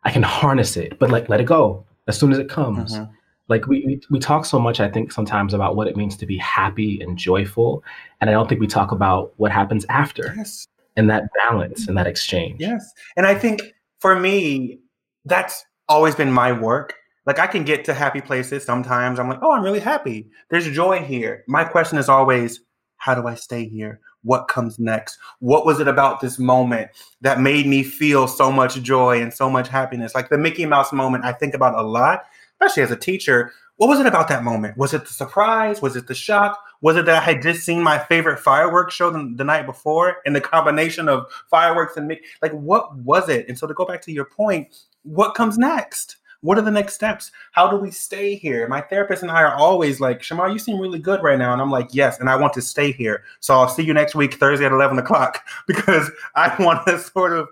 [0.05, 2.95] I can harness it, but like let it go as soon as it comes.
[2.95, 3.13] Mm-hmm.
[3.49, 6.27] Like we, we we talk so much, I think sometimes about what it means to
[6.27, 7.83] be happy and joyful,
[8.21, 10.67] and I don't think we talk about what happens after yes.
[10.97, 12.61] and that balance and that exchange.
[12.61, 13.63] Yes, and I think
[14.01, 14.81] for me,
[15.25, 16.95] that's always been my work
[17.29, 19.19] like I can get to happy places sometimes.
[19.19, 20.31] I'm like, oh, I'm really happy.
[20.49, 21.45] There's joy here.
[21.47, 22.61] My question is always,
[22.97, 24.01] how do I stay here?
[24.23, 25.19] What comes next?
[25.41, 29.51] What was it about this moment that made me feel so much joy and so
[29.51, 30.15] much happiness?
[30.15, 32.23] Like the Mickey Mouse moment, I think about a lot,
[32.55, 33.53] especially as a teacher.
[33.77, 34.79] What was it about that moment?
[34.79, 35.83] Was it the surprise?
[35.83, 36.59] Was it the shock?
[36.81, 40.17] Was it that I had just seen my favorite fireworks show the, the night before
[40.25, 42.25] and the combination of fireworks and Mickey?
[42.41, 43.47] Like, what was it?
[43.49, 46.17] And so to go back to your point, what comes next?
[46.41, 47.33] What are the next steps?
[47.53, 48.69] How do we stay here?
[48.69, 51.53] My therapist and I are always like, Shamar, you seem really good right now.
[51.53, 53.25] And I'm like, yes, and I want to stay here.
[53.41, 57.33] So I'll see you next week, Thursday at 11 o'clock, because I want to sort
[57.33, 57.49] of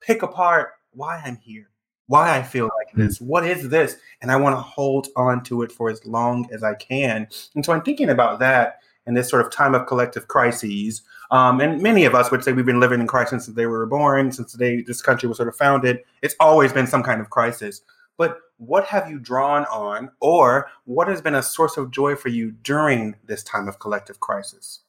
[0.00, 1.68] pick apart why I'm here,
[2.06, 3.96] why I feel like this, what is this?
[4.22, 7.28] And I want to hold on to it for as long as I can.
[7.54, 11.02] And so I'm thinking about that in this sort of time of collective crises.
[11.30, 13.84] Um, and many of us would say we've been living in crisis since they were
[13.84, 16.00] born, since they, this country was sort of founded.
[16.22, 17.82] It's always been some kind of crisis
[18.20, 22.28] but what have you drawn on, or what has been a source of joy for
[22.28, 24.80] you during this time of collective crisis?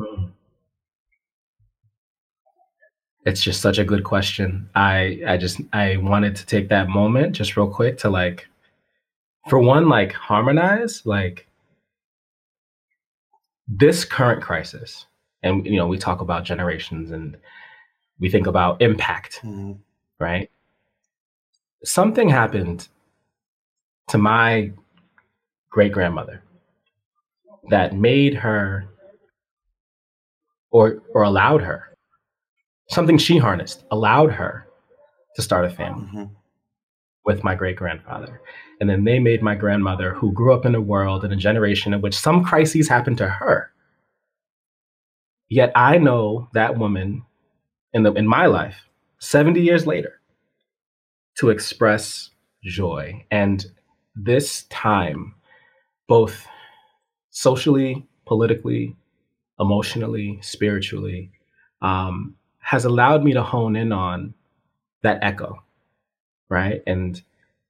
[0.00, 0.26] Hmm.
[3.26, 4.70] It's just such a good question.
[4.76, 8.46] I I just I wanted to take that moment just real quick to like
[9.48, 11.48] for one like harmonize like
[13.66, 15.06] this current crisis
[15.42, 17.36] and you know we talk about generations and
[18.20, 19.72] we think about impact mm-hmm.
[20.20, 20.48] right
[21.84, 22.88] something happened
[24.08, 24.72] to my
[25.70, 26.42] great grandmother
[27.70, 28.86] that made her
[30.70, 31.96] or or allowed her
[32.90, 34.66] something she harnessed allowed her
[35.36, 36.24] to start a family mm-hmm.
[37.24, 38.40] with my great grandfather
[38.80, 41.94] and then they made my grandmother who grew up in a world in a generation
[41.94, 43.70] in which some crises happened to her
[45.48, 47.22] yet i know that woman
[47.92, 48.76] in the in my life
[49.20, 50.20] 70 years later
[51.38, 52.30] to express
[52.62, 53.24] joy.
[53.30, 53.64] And
[54.14, 55.34] this time,
[56.06, 56.46] both
[57.30, 58.94] socially, politically,
[59.58, 61.30] emotionally, spiritually,
[61.82, 64.34] um, has allowed me to hone in on
[65.02, 65.62] that echo,
[66.48, 66.82] right?
[66.86, 67.20] And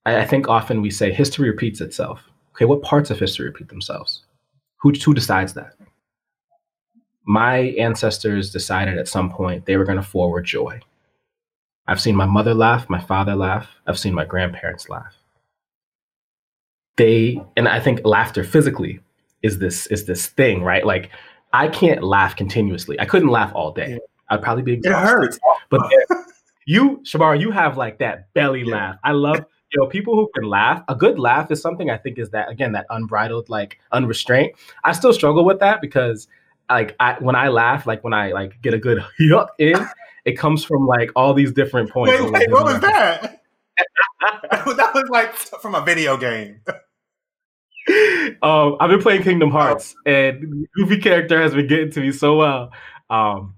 [0.06, 2.22] I, I, think often we say history repeats itself.
[2.54, 4.24] Okay, what parts of history repeat themselves?
[4.76, 5.72] Who, who decides that?
[7.26, 10.80] My ancestors decided at some point they were going to forward joy.
[11.86, 15.14] I've seen my mother laugh, my father laugh, I've seen my grandparents laugh.
[16.96, 19.00] They, and I think laughter physically
[19.42, 20.86] is this is this thing, right?
[20.86, 21.10] Like
[21.52, 22.98] I can't laugh continuously.
[22.98, 23.98] I couldn't laugh all day.
[24.30, 25.02] I'd probably be exhausted.
[25.02, 25.38] It hurts.
[25.70, 25.82] But
[26.66, 28.74] you, Shamar, you have like that belly yeah.
[28.74, 28.96] laugh.
[29.04, 30.82] I love you know people who can laugh.
[30.88, 34.54] A good laugh is something I think is that again that unbridled like unrestraint.
[34.82, 36.26] I still struggle with that because
[36.70, 39.86] like I when I laugh, like when I like get a good yuck in,
[40.24, 42.20] it comes from like all these different points.
[42.20, 43.42] Wait, wait what was that?
[44.50, 46.60] that was like from a video game.
[48.42, 50.10] um, I've been playing Kingdom Hearts, oh.
[50.10, 52.70] and Goofy character has been getting to me so well.
[53.10, 53.54] Um,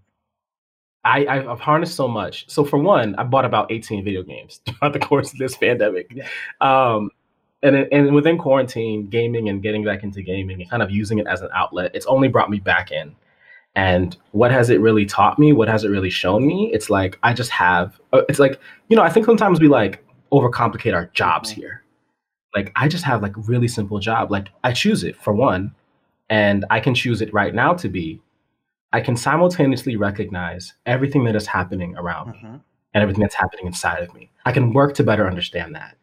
[1.05, 2.51] I, I've harnessed so much.
[2.51, 6.11] So for one, I bought about 18 video games throughout the course of this pandemic.
[6.61, 7.11] Um,
[7.63, 11.27] and and within quarantine, gaming and getting back into gaming and kind of using it
[11.27, 13.15] as an outlet, it's only brought me back in.
[13.77, 15.53] And what has it really taught me?
[15.53, 16.71] What has it really shown me?
[16.73, 18.01] It's like I just have.
[18.13, 18.59] Uh, it's like
[18.89, 21.85] you know, I think sometimes we like overcomplicate our jobs here
[22.57, 24.31] like I just have like really simple job.
[24.33, 25.75] Like I choose it for one,
[26.31, 28.21] and I can choose it right now to be.
[28.93, 32.53] I can simultaneously recognize everything that is happening around mm-hmm.
[32.55, 32.61] me
[32.95, 34.31] and everything that's happening inside of me.
[34.47, 35.97] I can work to better understand that.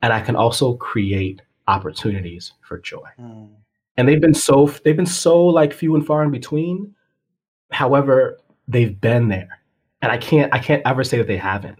[0.00, 3.08] And I can also create opportunities for joy.
[3.18, 3.48] Mm.
[3.96, 6.94] And they've been so they've been so like few and far in between.
[7.70, 9.60] However, they've been there.
[10.02, 11.78] And I can't I can't ever say that they haven't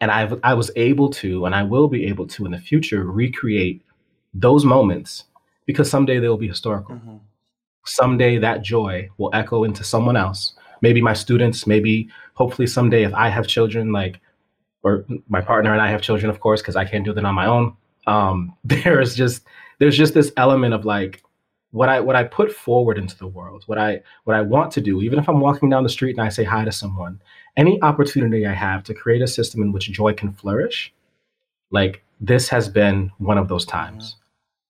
[0.00, 3.04] and I I was able to, and I will be able to in the future
[3.04, 3.82] recreate
[4.34, 5.24] those moments
[5.66, 6.96] because someday they will be historical.
[6.96, 7.16] Mm-hmm.
[7.84, 13.14] Someday that joy will echo into someone else, maybe my students, maybe hopefully someday if
[13.14, 14.20] I have children, like
[14.82, 17.34] or my partner and I have children, of course, because I can't do that on
[17.34, 17.76] my own.
[18.06, 19.44] Um, there's just
[19.78, 21.22] there's just this element of like
[21.70, 24.80] what I what I put forward into the world, what I what I want to
[24.80, 27.20] do, even if I'm walking down the street and I say hi to someone,
[27.56, 30.92] any opportunity I have to create a system in which joy can flourish,
[31.70, 34.16] like this has been one of those times.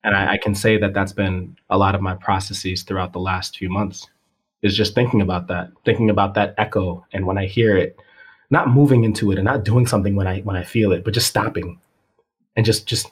[0.05, 3.19] And I, I, can say that that's been a lot of my processes throughout the
[3.19, 4.07] last few months
[4.63, 7.05] is just thinking about that, thinking about that echo.
[7.13, 7.99] And when I hear it,
[8.51, 11.15] not moving into it and not doing something when I when I feel it, but
[11.15, 11.81] just stopping
[12.57, 13.11] and just just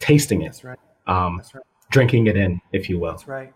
[0.00, 0.46] tasting it.
[0.46, 0.78] That's right.
[1.06, 1.64] Um, that's right.
[1.90, 3.12] Drinking it in, if you will.
[3.12, 3.52] That's right.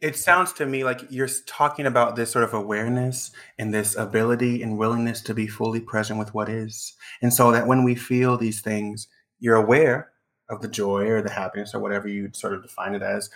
[0.00, 4.62] It sounds to me like you're talking about this sort of awareness and this ability
[4.62, 6.94] and willingness to be fully present with what is.
[7.20, 9.08] And so that when we feel these things,
[9.40, 10.10] you're aware
[10.48, 13.28] of the joy or the happiness or whatever you sort of define it as,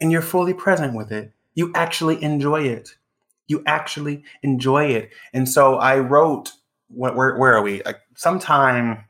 [0.00, 1.32] and you're fully present with it.
[1.54, 2.96] You actually enjoy it.
[3.48, 5.10] You actually enjoy it.
[5.32, 6.52] And so I wrote,
[6.88, 7.82] where, where are we?
[7.82, 9.04] Like sometime,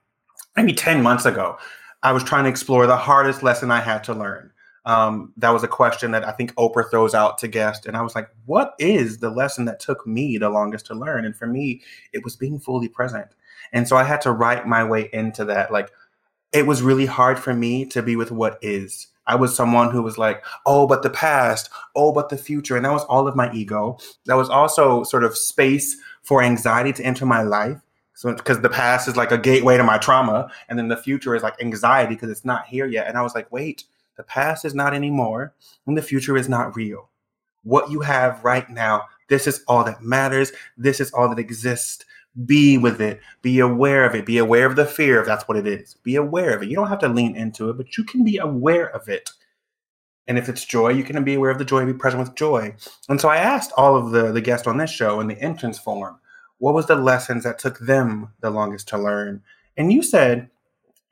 [0.57, 1.59] maybe 10 months ago,
[2.03, 4.53] I was trying to explore the hardest lesson I had to learn
[4.85, 7.87] um, that was a question that I think Oprah throws out to guests.
[7.87, 11.25] And I was like, what is the lesson that took me the longest to learn?
[11.25, 13.29] And for me, it was being fully present.
[13.73, 15.73] And so I had to write my way into that.
[15.73, 15.91] Like,
[16.53, 19.07] it was really hard for me to be with what is.
[19.27, 22.77] I was someone who was like, oh, but the past, oh, but the future.
[22.77, 23.99] And that was all of my ego.
[24.27, 27.79] That was also sort of space for anxiety to enter my life.
[28.15, 31.35] So, because the past is like a gateway to my trauma, and then the future
[31.35, 33.07] is like anxiety because it's not here yet.
[33.07, 33.85] And I was like, wait,
[34.21, 35.55] the past is not anymore,
[35.87, 37.09] and the future is not real.
[37.63, 40.53] What you have right now, this is all that matters.
[40.77, 42.05] This is all that exists.
[42.45, 43.19] Be with it.
[43.41, 44.27] Be aware of it.
[44.27, 45.95] Be aware of the fear if that's what it is.
[46.03, 46.69] Be aware of it.
[46.69, 49.31] You don't have to lean into it, but you can be aware of it.
[50.27, 52.77] And if it's joy, you can be aware of the joy, be present with joy.
[53.09, 55.79] And so I asked all of the, the guests on this show in the entrance
[55.79, 56.21] form,
[56.59, 59.43] what was the lessons that took them the longest to learn?
[59.79, 60.51] And you said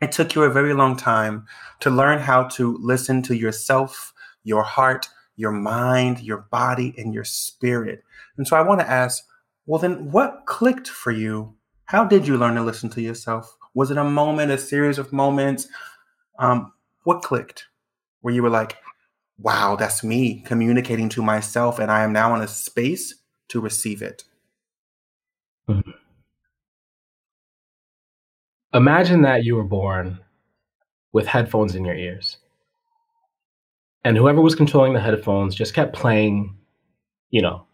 [0.01, 1.47] it took you a very long time
[1.81, 4.13] to learn how to listen to yourself,
[4.45, 8.03] your heart, your mind, your body, and your spirit.
[8.37, 9.25] And so I want to ask
[9.69, 11.55] well, then what clicked for you?
[11.85, 13.55] How did you learn to listen to yourself?
[13.75, 15.69] Was it a moment, a series of moments?
[16.39, 16.73] Um,
[17.05, 17.67] what clicked?
[18.23, 18.79] Where you were like,
[19.39, 23.15] wow, that's me communicating to myself, and I am now in a space
[23.49, 24.25] to receive it.
[25.69, 25.91] Mm-hmm.
[28.79, 30.21] Imagine that you were born
[31.13, 32.37] with headphones in your ears.
[34.05, 36.57] And whoever was controlling the headphones just kept playing,
[37.31, 37.67] you know,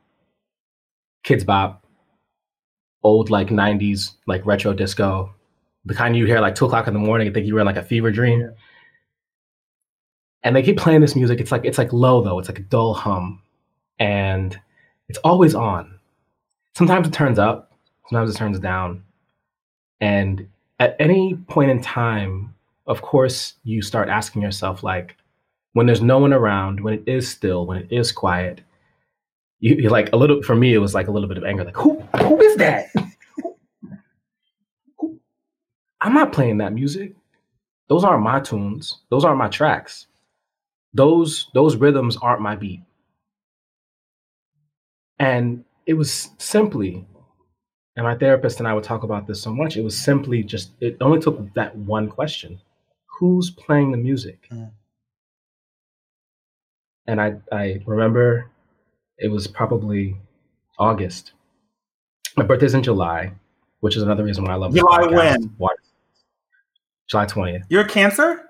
[1.23, 1.85] Kidz Bop,
[3.03, 5.35] old like 90s, like retro disco,
[5.85, 7.67] the kind you hear like two o'clock in the morning and think you were in
[7.67, 8.51] like a fever dream.
[10.43, 11.39] And they keep playing this music.
[11.39, 12.39] It's like it's like low though.
[12.39, 13.43] It's like a dull hum,
[13.99, 14.59] and
[15.11, 15.99] it's always on.
[16.75, 17.73] Sometimes it turns up,
[18.09, 19.05] sometimes it turns down,
[20.01, 22.55] and at any point in time,
[22.87, 25.17] of course, you start asking yourself like,
[25.73, 28.61] when there's no one around, when it is still, when it is quiet,
[29.61, 30.43] you, you like a little.
[30.43, 31.65] For me, it was like a little bit of anger.
[31.65, 32.87] Like, who who is that?
[36.01, 37.15] I'm not playing that music.
[37.89, 39.01] Those aren't my tunes.
[39.11, 40.07] Those aren't my tracks.
[40.93, 42.83] Those those rhythms aren't my beat.
[45.19, 47.07] And it was simply,
[47.97, 50.71] and my therapist and I would talk about this so much, it was simply just,
[50.81, 52.61] it only took that one question
[53.19, 54.49] Who's playing the music?
[54.51, 54.71] Mm.
[57.07, 58.51] And I, I remember
[59.19, 60.17] it was probably
[60.79, 61.33] August.
[62.37, 63.33] My birthday's in July,
[63.81, 65.55] which is another reason why I love July when?
[67.09, 67.63] July 20th.
[67.69, 68.49] You're a Cancer?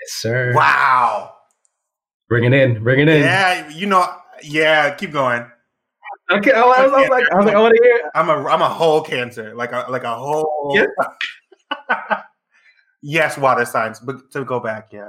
[0.00, 0.52] Yes, sir.
[0.54, 1.34] Wow.
[2.28, 2.82] Bring it in.
[2.82, 3.22] Bring it in.
[3.22, 4.06] Yeah, you know,
[4.42, 5.50] yeah, keep going.
[6.32, 8.10] Okay, I, was, I was like, I was like, I want to hear.
[8.14, 10.72] I'm a, I'm a whole Cancer, like a, like a whole.
[10.74, 12.20] Yeah.
[13.02, 15.08] yes, water signs, but to go back, yeah.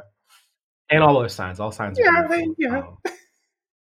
[0.89, 1.99] And all those signs, all signs.
[1.99, 2.79] Yeah, they, yeah.
[2.79, 2.97] Um,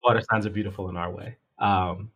[0.04, 1.38] water signs are beautiful in our way.
[1.60, 2.12] Um,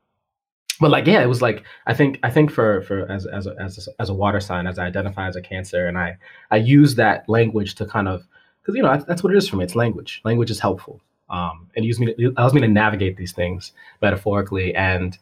[0.81, 3.55] but like yeah it was like i think i think for for as as a,
[3.59, 6.17] as a, as a water sign as i identify as a cancer and i
[6.49, 8.27] i use that language to kind of
[8.61, 10.99] because you know that's, that's what it is for me it's language language is helpful
[11.31, 14.75] um, and use me to, it allows me to navigate these things metaphorically.
[14.75, 15.17] And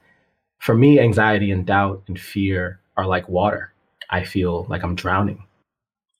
[0.58, 3.74] for me anxiety and doubt and fear are like water.
[4.10, 5.45] I feel like i'm drowning.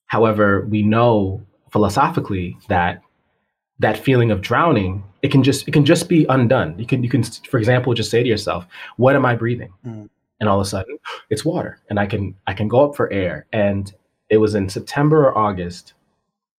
[0.06, 3.02] However we know philosophically that
[3.80, 6.78] that feeling of drowning it can just it can just be undone.
[6.78, 8.66] You can you can for example just say to yourself
[8.98, 9.74] what am i breathing?
[9.86, 10.10] Mm.
[10.40, 10.98] and all of a sudden
[11.30, 13.48] it's water and i can i can go up for air.
[13.52, 13.92] And
[14.30, 15.94] it was in september or august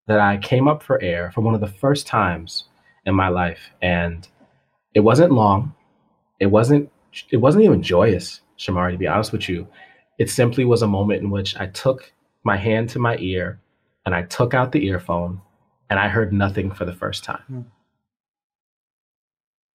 [0.08, 2.64] that i came up for air for one of the first times
[3.06, 4.28] in my life and
[4.94, 5.74] it wasn't long
[6.38, 6.90] it wasn't
[7.30, 9.66] it wasn't even joyous shamari to be honest with you
[10.18, 12.12] it simply was a moment in which i took
[12.44, 13.60] my hand to my ear
[14.04, 15.40] and i took out the earphone
[15.90, 17.42] and I heard nothing for the first time.
[17.50, 17.64] Mm.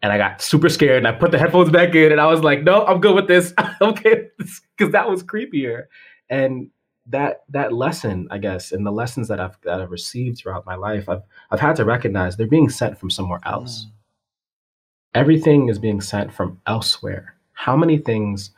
[0.02, 2.42] And I got super scared and I put the headphones back in and I was
[2.42, 3.54] like, no, I'm good with this.
[3.82, 4.30] okay.
[4.38, 5.86] Because that was creepier.
[6.30, 6.70] And
[7.08, 10.76] that that lesson, I guess, and the lessons that I've that I've received throughout my
[10.76, 13.86] life, I've I've had to recognize they're being sent from somewhere else.
[13.86, 13.92] Mm.
[15.14, 17.36] Everything is being sent from elsewhere.
[17.54, 18.52] How many things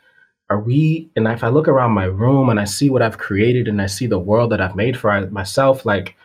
[0.50, 3.68] are we and if I look around my room and I see what I've created
[3.68, 6.16] and I see the world that I've made for myself, like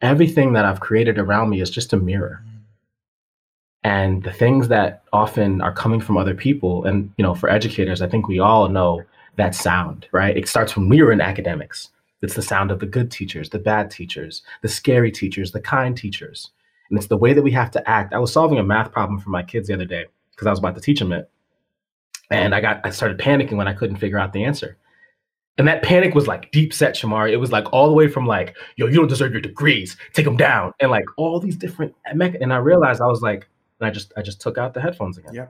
[0.00, 2.42] everything that I've created around me is just a mirror.
[3.84, 8.02] And the things that often are coming from other people, and you know, for educators,
[8.02, 9.04] I think we all know
[9.38, 10.36] that sound, right?
[10.36, 11.88] It starts when we were in academics.
[12.20, 15.96] It's the sound of the good teachers, the bad teachers, the scary teachers, the kind
[15.96, 16.50] teachers.
[16.90, 18.12] And it's the way that we have to act.
[18.12, 20.58] I was solving a math problem for my kids the other day because I was
[20.58, 21.30] about to teach them it.
[22.30, 24.76] And I got I started panicking when I couldn't figure out the answer.
[25.56, 27.32] And that panic was like deep set, Shamari.
[27.32, 30.24] It was like all the way from like, yo, you don't deserve your degrees, take
[30.24, 31.94] them down, and like all these different.
[32.04, 33.48] And I realized I was like,
[33.80, 35.34] and I just I just took out the headphones again.
[35.34, 35.46] Yeah.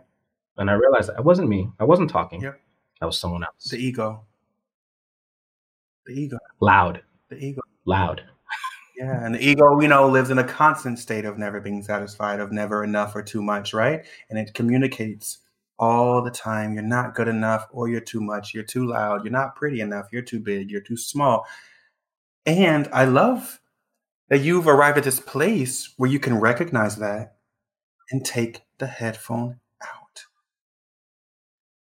[0.56, 1.68] And I realized it wasn't me.
[1.78, 2.42] I wasn't talking.
[2.42, 2.52] Yeah.
[3.00, 3.64] That was someone else.
[3.70, 4.24] The ego.
[6.06, 6.38] The ego.
[6.60, 7.02] Loud.
[7.28, 7.62] The ego.
[7.84, 8.22] Loud.
[8.96, 12.40] Yeah, and the ego, we know, lives in a constant state of never being satisfied,
[12.40, 14.04] of never enough or too much, right?
[14.28, 15.38] And it communicates
[15.78, 16.74] all the time.
[16.74, 18.52] You're not good enough or you're too much.
[18.52, 19.22] You're too loud.
[19.22, 20.08] You're not pretty enough.
[20.10, 20.68] You're too big.
[20.68, 21.46] You're too small.
[22.44, 23.60] And I love
[24.28, 27.36] that you've arrived at this place where you can recognize that
[28.10, 29.60] and take the headphone.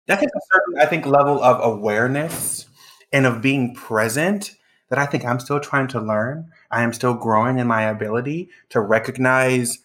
[0.06, 2.66] That takes a certain, I think, level of awareness
[3.12, 4.54] and of being present
[4.90, 6.50] that I think I'm still trying to learn.
[6.70, 9.78] I am still growing in my ability to recognize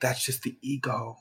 [0.00, 1.16] that's just the ego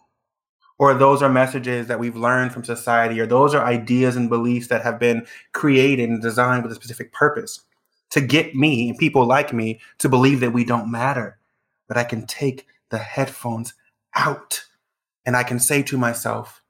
[0.78, 4.68] or those are messages that we've learned from society, or those are ideas and beliefs
[4.68, 7.62] that have been created and designed with a specific purpose
[8.10, 11.40] to get me and people like me to believe that we don't matter.
[11.88, 13.74] But I can take the headphones
[14.16, 14.66] out
[15.26, 16.62] and I can say to myself,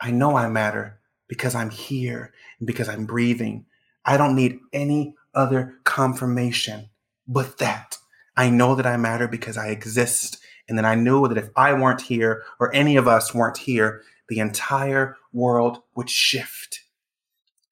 [0.00, 1.00] I know I matter
[1.34, 3.66] because I'm here and because I'm breathing.
[4.04, 6.90] I don't need any other confirmation
[7.26, 7.98] but that.
[8.36, 11.72] I know that I matter because I exist and then I knew that if I
[11.72, 16.82] weren't here or any of us weren't here, the entire world would shift.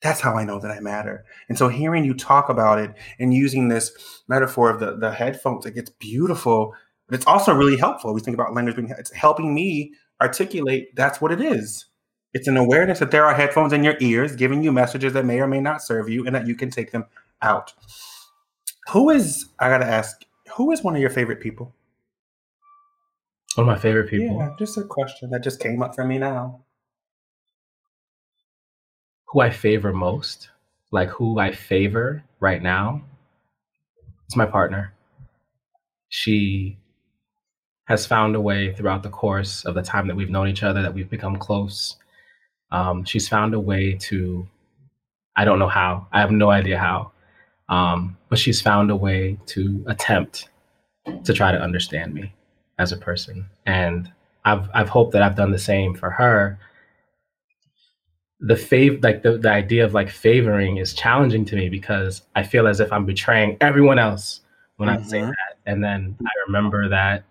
[0.01, 1.25] That's how I know that I matter.
[1.49, 2.91] And so hearing you talk about it
[3.21, 3.93] and using this
[4.27, 6.75] metaphor of the, the headphones, it gets beautiful,
[7.07, 8.13] but it's also really helpful.
[8.13, 11.87] We think about language being, it's helping me articulate that's what it is.
[12.35, 15.41] It's an awareness that there are headphones in your ears giving you messages that may
[15.41, 17.05] or may not serve you and that you can take them
[17.43, 17.75] out.
[18.91, 20.25] Who is I gotta ask?
[20.57, 21.75] Who is one of your favorite people?
[23.55, 24.39] One of my favorite people.
[24.39, 26.61] Yeah, just a question that just came up for me now.
[29.27, 30.51] Who I favor most,
[30.91, 33.03] like who I favor right now,
[34.29, 34.95] is my partner.
[36.09, 36.79] She
[37.85, 40.83] has found a way throughout the course of the time that we've known each other
[40.83, 41.97] that we've become close.
[42.73, 44.49] Um, she's found a way to,
[45.37, 47.13] I don't know how, I have no idea how,
[47.69, 50.49] um, but she's found a way to attempt
[51.25, 52.33] to try to understand me
[52.79, 53.47] as a person.
[53.67, 54.11] And
[54.47, 56.59] I've, I've hoped that I've done the same for her.
[58.41, 62.43] The fav like the, the idea of like favoring is challenging to me because I
[62.43, 64.41] feel as if I'm betraying everyone else
[64.79, 65.05] when mm-hmm.
[65.05, 65.29] I say mm-hmm.
[65.29, 65.59] that.
[65.67, 67.23] And then I remember that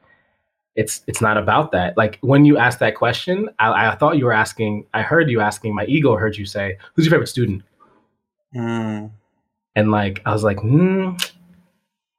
[0.75, 1.97] it's it's not about that.
[1.97, 4.85] Like when you asked that question, I, I thought you were asking.
[4.93, 5.75] I heard you asking.
[5.75, 7.63] My ego heard you say, "Who's your favorite student?"
[8.55, 9.11] Mm.
[9.75, 11.11] And like I was like, hmm.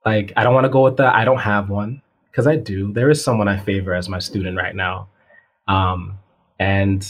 [0.04, 1.14] Like I don't want to go with that.
[1.14, 2.92] I don't have one because I do.
[2.92, 5.08] There is someone I favor as my student right now,
[5.68, 6.18] um,
[6.58, 7.06] and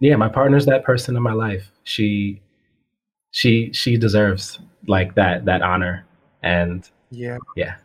[0.00, 1.72] yeah, my partner's that person in my life.
[1.82, 2.40] She
[3.32, 6.06] she she deserves like that that honor
[6.42, 7.76] and yeah yeah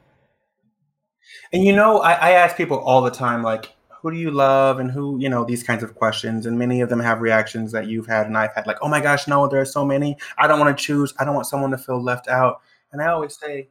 [1.54, 4.80] and you know, I, I ask people all the time, like, who do you love
[4.80, 6.46] and who, you know, these kinds of questions.
[6.46, 9.00] And many of them have reactions that you've had and I've had, like, oh my
[9.00, 10.18] gosh, no, there are so many.
[10.38, 11.14] I don't want to choose.
[11.20, 12.60] I don't want someone to feel left out.
[12.92, 13.70] And I always say,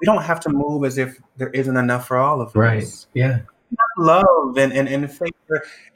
[0.00, 2.56] we don't have to move as if there isn't enough for all of us.
[2.56, 3.06] Right.
[3.12, 3.40] Yeah.
[3.98, 5.34] Love and, and, and faith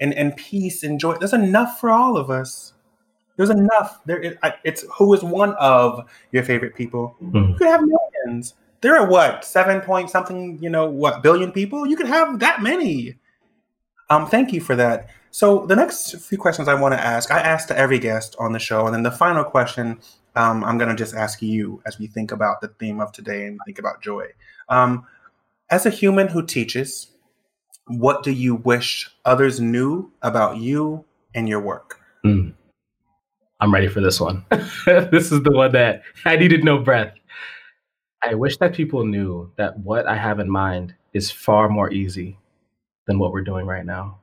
[0.00, 1.14] and, and peace and joy.
[1.14, 2.74] There's enough for all of us.
[3.36, 4.00] There's enough.
[4.04, 7.16] There, it's who is one of your favorite people.
[7.22, 7.52] Mm-hmm.
[7.52, 11.86] You could have millions there are what seven point something you know what billion people?
[11.86, 13.16] You could have that many.
[14.10, 15.08] Um thank you for that.
[15.30, 18.52] So the next few questions i want to ask i ask to every guest on
[18.52, 19.98] the show and then the final question
[20.36, 23.46] um, i'm going to just ask you as we think about the theme of today
[23.46, 24.26] and think about joy.
[24.68, 25.06] Um,
[25.70, 27.08] as a human who teaches
[27.86, 31.04] what do you wish others knew about you
[31.34, 31.98] and your work?
[32.24, 32.52] Mm.
[33.60, 34.44] i'm ready for this one.
[34.86, 37.14] This is the one that i needed no breath
[38.22, 42.38] I wish that people knew that what I have in mind is far more easy
[43.06, 44.18] than what we're doing right now.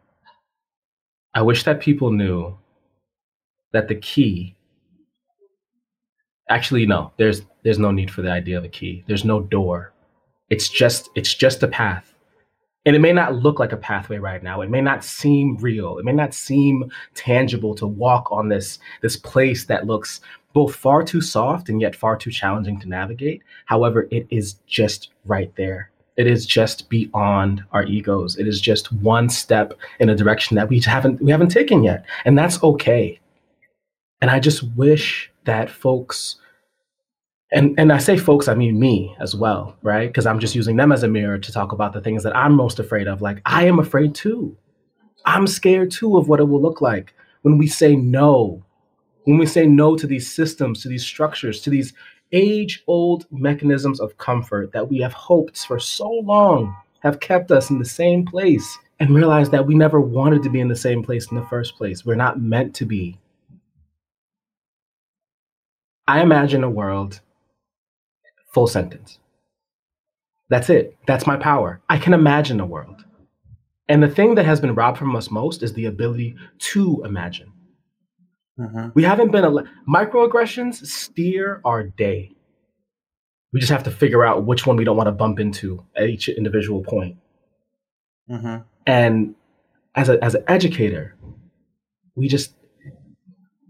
[1.34, 2.58] I wish that people knew
[3.72, 4.56] that the key
[6.50, 9.04] actually no there's there's no need for the idea of a key.
[9.08, 9.94] There's no door.
[10.50, 12.14] It's just it's just a path.
[12.86, 14.62] And it may not look like a pathway right now.
[14.62, 16.00] It may not seem real.
[16.00, 20.22] It may not seem tangible to walk on this this place that looks
[20.60, 23.42] both far too soft and yet far too challenging to navigate.
[23.64, 25.90] However, it is just right there.
[26.18, 28.36] It is just beyond our egos.
[28.36, 32.04] It is just one step in a direction that we haven't we haven't taken yet,
[32.26, 33.22] and that's okay.
[34.20, 36.36] And I just wish that folks
[37.54, 40.10] and and I say folks, I mean me as well, right?
[40.10, 42.54] Because I'm just using them as a mirror to talk about the things that I'm
[42.54, 43.22] most afraid of.
[43.22, 44.58] Like I am afraid too.
[45.24, 48.66] I'm scared too of what it will look like when we say no
[49.30, 51.94] when we say no to these systems, to these structures, to these
[52.32, 57.70] age old mechanisms of comfort that we have hoped for so long have kept us
[57.70, 61.04] in the same place and realize that we never wanted to be in the same
[61.04, 62.04] place in the first place.
[62.04, 63.20] We're not meant to be.
[66.08, 67.22] I imagine a world,
[68.52, 69.20] full sentence.
[70.50, 70.98] That's it.
[71.06, 71.82] That's my power.
[71.88, 73.06] I can imagine a world.
[73.88, 76.36] And the thing that has been robbed from us most is the ability
[76.72, 77.54] to imagine.
[78.60, 78.90] Mm-hmm.
[78.94, 79.52] We haven't been a
[79.88, 82.32] microaggressions steer our day.
[83.54, 86.10] We just have to figure out which one we don't want to bump into at
[86.10, 87.18] each individual point.
[88.30, 88.58] Mm-hmm.
[88.86, 89.36] And
[89.96, 91.16] as a as an educator,
[92.16, 92.54] we just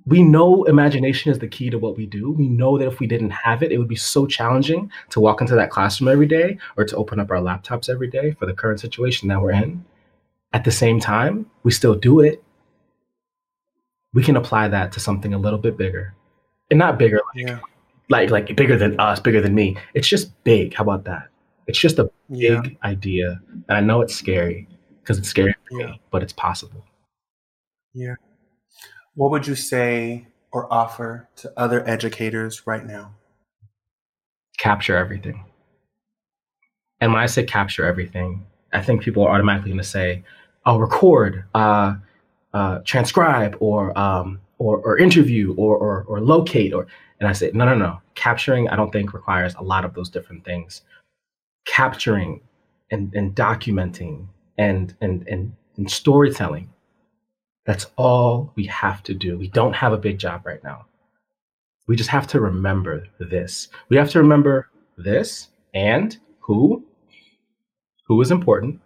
[0.06, 2.32] we know imagination is the key to what we do.
[2.32, 5.40] We know that if we didn't have it, it would be so challenging to walk
[5.40, 8.54] into that classroom every day or to open up our laptops every day for the
[8.54, 9.86] current situation that we're in.
[10.52, 12.44] At the same time, we still do it
[14.14, 16.16] we can apply that to something a little bit bigger.
[16.72, 17.60] And not bigger like, yeah.
[18.10, 19.78] like like bigger than us bigger than me.
[19.94, 20.74] It's just big.
[20.74, 21.30] How about that?
[21.68, 22.62] It's just a big yeah.
[22.84, 23.40] idea.
[23.68, 24.68] And i know it's scary
[25.02, 25.88] because it's scary for yeah.
[25.88, 26.86] me but it's possible.
[27.94, 28.16] Yeah.
[29.16, 33.16] What would you say or offer to other educators right now?
[34.58, 35.46] Capture everything.
[37.02, 40.24] And when i say capture everything i think people are automatically going to say
[40.66, 41.96] oh record uh
[42.54, 46.86] uh, transcribe or, um, or or interview or, or or locate or
[47.20, 48.02] and I say no no no.
[48.16, 50.82] Capturing I don't think requires a lot of those different things.
[51.66, 52.42] Capturing
[52.92, 54.28] and, and documenting
[54.58, 56.70] and, and and and storytelling
[57.70, 59.38] that's all we have to do.
[59.38, 60.88] We don't have a big job right now.
[61.88, 63.68] We just have to remember this.
[63.90, 66.84] We have to remember this and who,
[68.08, 68.82] who is important,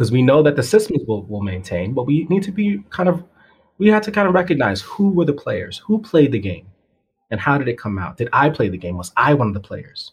[0.00, 3.06] because we know that the systems will, will maintain, but we need to be kind
[3.06, 3.22] of,
[3.76, 6.66] we had to kind of recognize who were the players, who played the game,
[7.30, 8.16] and how did it come out?
[8.16, 8.96] Did I play the game?
[8.96, 10.12] Was I one of the players?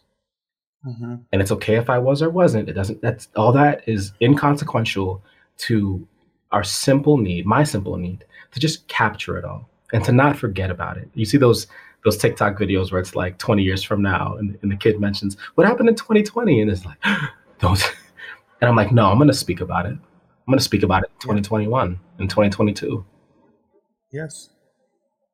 [0.86, 1.14] Mm-hmm.
[1.32, 2.68] And it's okay if I was or wasn't.
[2.68, 3.00] It doesn't.
[3.00, 5.24] That's all that is inconsequential
[5.56, 6.06] to
[6.52, 10.70] our simple need, my simple need, to just capture it all and to not forget
[10.70, 11.08] about it.
[11.14, 11.66] You see those
[12.04, 15.38] those TikTok videos where it's like 20 years from now, and, and the kid mentions
[15.54, 17.02] what happened in 2020, and it's like
[17.60, 17.82] those.
[18.60, 19.92] And I'm like, no, I'm going to speak about it.
[19.92, 23.04] I'm going to speak about it in 2021 and 2022.
[24.12, 24.50] Yes.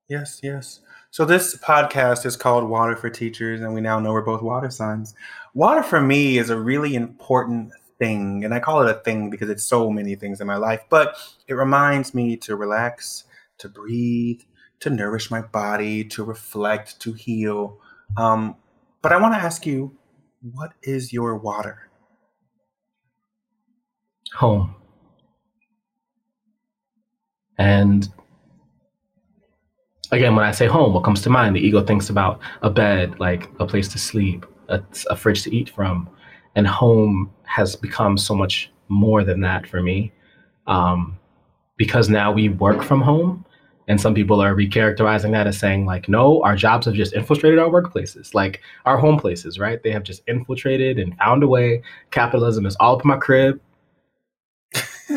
[0.09, 0.81] Yes, yes.
[1.11, 4.69] So this podcast is called Water for Teachers, and we now know we're both water
[4.69, 5.15] signs.
[5.55, 9.49] Water for me is a really important thing, and I call it a thing because
[9.49, 11.17] it's so many things in my life, but
[11.47, 13.25] it reminds me to relax,
[13.59, 14.41] to breathe,
[14.81, 17.79] to nourish my body, to reflect, to heal.
[18.17, 18.57] Um,
[19.01, 19.97] but I want to ask you,
[20.53, 21.89] what is your water?
[24.35, 24.75] Home.
[27.59, 28.09] And
[30.11, 31.57] again, when I say home, what comes to mind?
[31.57, 35.55] The ego thinks about a bed, like a place to sleep, a, a fridge to
[35.55, 36.09] eat from.
[36.57, 40.13] And home has become so much more than that for me.
[40.67, 41.19] Um,
[41.77, 43.45] because now we work from home.
[43.87, 47.59] And some people are recharacterizing that as saying, like, no, our jobs have just infiltrated
[47.59, 49.83] our workplaces, like our home places, right?
[49.83, 51.83] They have just infiltrated and found a way.
[52.11, 53.61] Capitalism is all up in my crib,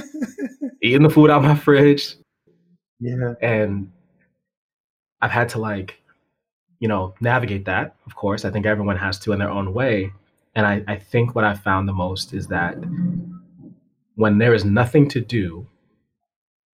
[0.82, 2.16] eating the food out of my fridge.
[3.00, 3.34] Yeah.
[3.42, 3.92] And
[5.22, 6.00] I've had to like,
[6.80, 7.96] you know, navigate that.
[8.06, 10.12] Of course, I think everyone has to in their own way.
[10.56, 12.76] And I, I think what I found the most is that
[14.16, 15.68] when there is nothing to do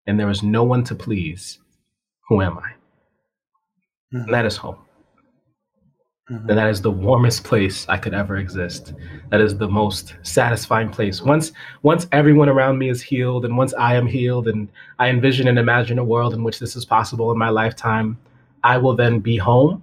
[0.06, 1.58] and there is no one to please,
[2.28, 2.72] who am I?
[4.14, 4.24] Mm-hmm.
[4.24, 4.78] And that is home.
[6.30, 6.50] Mm-hmm.
[6.50, 8.92] And that is the warmest place I could ever exist.
[9.30, 11.22] That is the most satisfying place.
[11.22, 11.52] Once
[11.82, 14.68] once everyone around me is healed and once I am healed and
[14.98, 18.18] I envision and imagine a world in which this is possible in my lifetime,
[18.62, 19.82] I will then be home,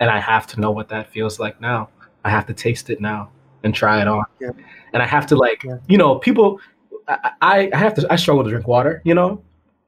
[0.00, 1.88] and I have to know what that feels like now.
[2.24, 3.30] I have to taste it now
[3.62, 4.50] and try it on, yeah.
[4.92, 5.78] and I have to like yeah.
[5.88, 6.60] you know people.
[7.08, 8.06] I, I have to.
[8.10, 9.00] I struggle to drink water.
[9.04, 9.42] You know,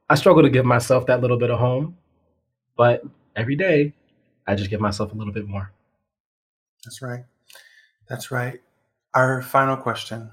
[0.09, 1.97] I struggle to give myself that little bit of home,
[2.77, 3.03] but
[3.35, 3.93] every day,
[4.49, 5.71] I just give myself a little bit more.
[6.83, 7.23] That's right.
[8.07, 8.59] That's right.
[9.13, 10.31] Our final question.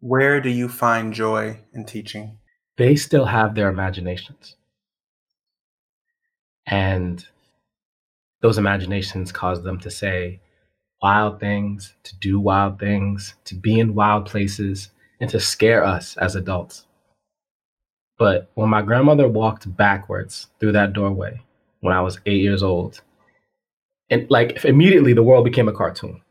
[0.00, 2.36] Where do you find joy in teaching?
[2.76, 4.56] They still have their imaginations.
[6.66, 7.24] And
[8.42, 10.40] those imaginations cause them to say
[11.00, 16.18] wild things, to do wild things, to be in wild places, and to scare us
[16.18, 16.84] as adults.
[18.18, 21.40] But when my grandmother walked backwards through that doorway
[21.84, 23.02] when I was eight years old,
[24.08, 26.22] and like immediately the world became a cartoon.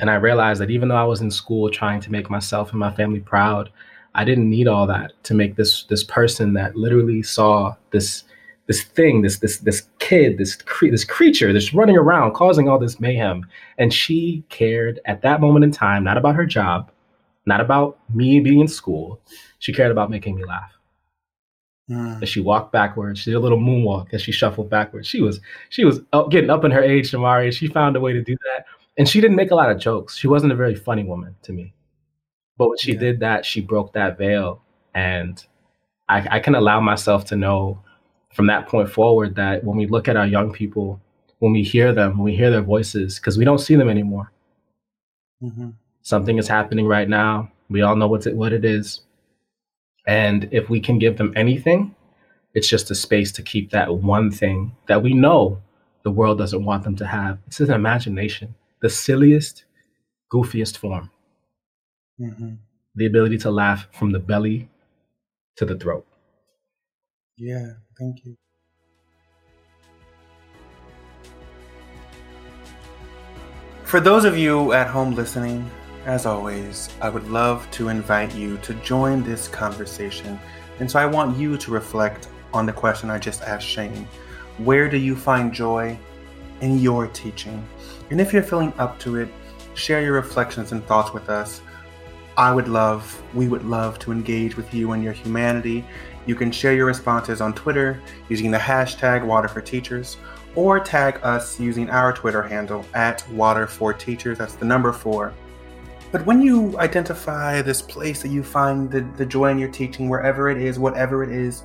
[0.00, 2.80] And I realized that even though I was in school trying to make myself and
[2.80, 3.70] my family proud,
[4.16, 8.24] I didn't need all that to make this this person that literally saw this
[8.66, 12.80] this thing, this this this kid, this cre- this creature that's running around causing all
[12.80, 13.46] this mayhem.
[13.78, 16.90] And she cared at that moment in time not about her job,
[17.46, 19.20] not about me being in school.
[19.60, 20.75] She cared about making me laugh.
[21.90, 22.20] Mm.
[22.20, 25.06] As she walked backwards, she did a little moonwalk as she shuffled backwards.
[25.06, 27.52] She was she was up, getting up in her age, Shamari.
[27.52, 28.66] She found a way to do that,
[28.96, 30.16] and she didn't make a lot of jokes.
[30.16, 31.72] She wasn't a very funny woman to me,
[32.58, 32.98] but when she yeah.
[32.98, 34.62] did that, she broke that veil,
[34.94, 35.44] and
[36.08, 37.80] I, I can allow myself to know
[38.34, 41.00] from that point forward that when we look at our young people,
[41.38, 44.32] when we hear them, when we hear their voices, because we don't see them anymore.
[45.42, 45.70] Mm-hmm.
[46.02, 47.50] Something is happening right now.
[47.68, 49.00] We all know what's it, what it is.
[50.06, 51.94] And if we can give them anything,
[52.54, 55.60] it's just a space to keep that one thing that we know
[56.04, 57.38] the world doesn't want them to have.
[57.48, 59.64] It's an imagination, the silliest,
[60.32, 61.10] goofiest form.
[62.20, 62.54] Mm-hmm.
[62.94, 64.70] The ability to laugh from the belly
[65.56, 66.06] to the throat.
[67.36, 67.72] Yeah.
[67.98, 68.36] Thank you.
[73.84, 75.70] For those of you at home listening,
[76.06, 80.40] as always, I would love to invite you to join this conversation.
[80.80, 84.08] And so I want you to reflect on the question I just asked Shane
[84.58, 85.98] Where do you find joy
[86.62, 87.62] in your teaching?
[88.10, 89.28] And if you're feeling up to it,
[89.74, 91.60] share your reflections and thoughts with us.
[92.38, 95.84] I would love, we would love to engage with you and your humanity
[96.26, 100.16] you can share your responses on Twitter using the hashtag Water4Teachers
[100.56, 104.38] or tag us using our Twitter handle at Water4Teachers.
[104.38, 105.32] That's the number four.
[106.12, 110.08] But when you identify this place that you find the, the joy in your teaching,
[110.08, 111.64] wherever it is, whatever it is,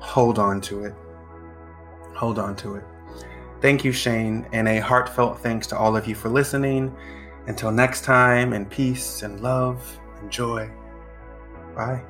[0.00, 0.94] hold on to it.
[2.14, 2.84] hold on to it.
[3.60, 6.94] Thank you, Shane, and a heartfelt thanks to all of you for listening.
[7.46, 10.70] Until next time, and peace and love and joy.
[11.74, 12.02] Bye.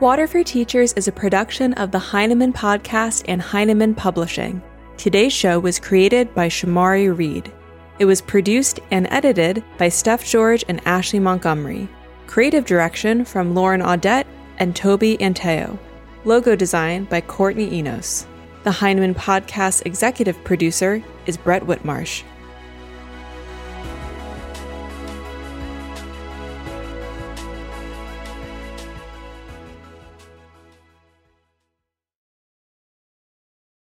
[0.00, 4.62] Water for Teachers is a production of the Heinemann Podcast and Heinemann Publishing.
[4.98, 7.52] Today's show was created by Shamari Reed.
[8.00, 11.88] It was produced and edited by Steph George and Ashley Montgomery.
[12.26, 14.26] Creative direction from Lauren Audette
[14.58, 15.78] and Toby Anteo.
[16.24, 18.26] Logo design by Courtney Enos.
[18.64, 22.24] The Heinemann Podcast executive producer is Brett Whitmarsh.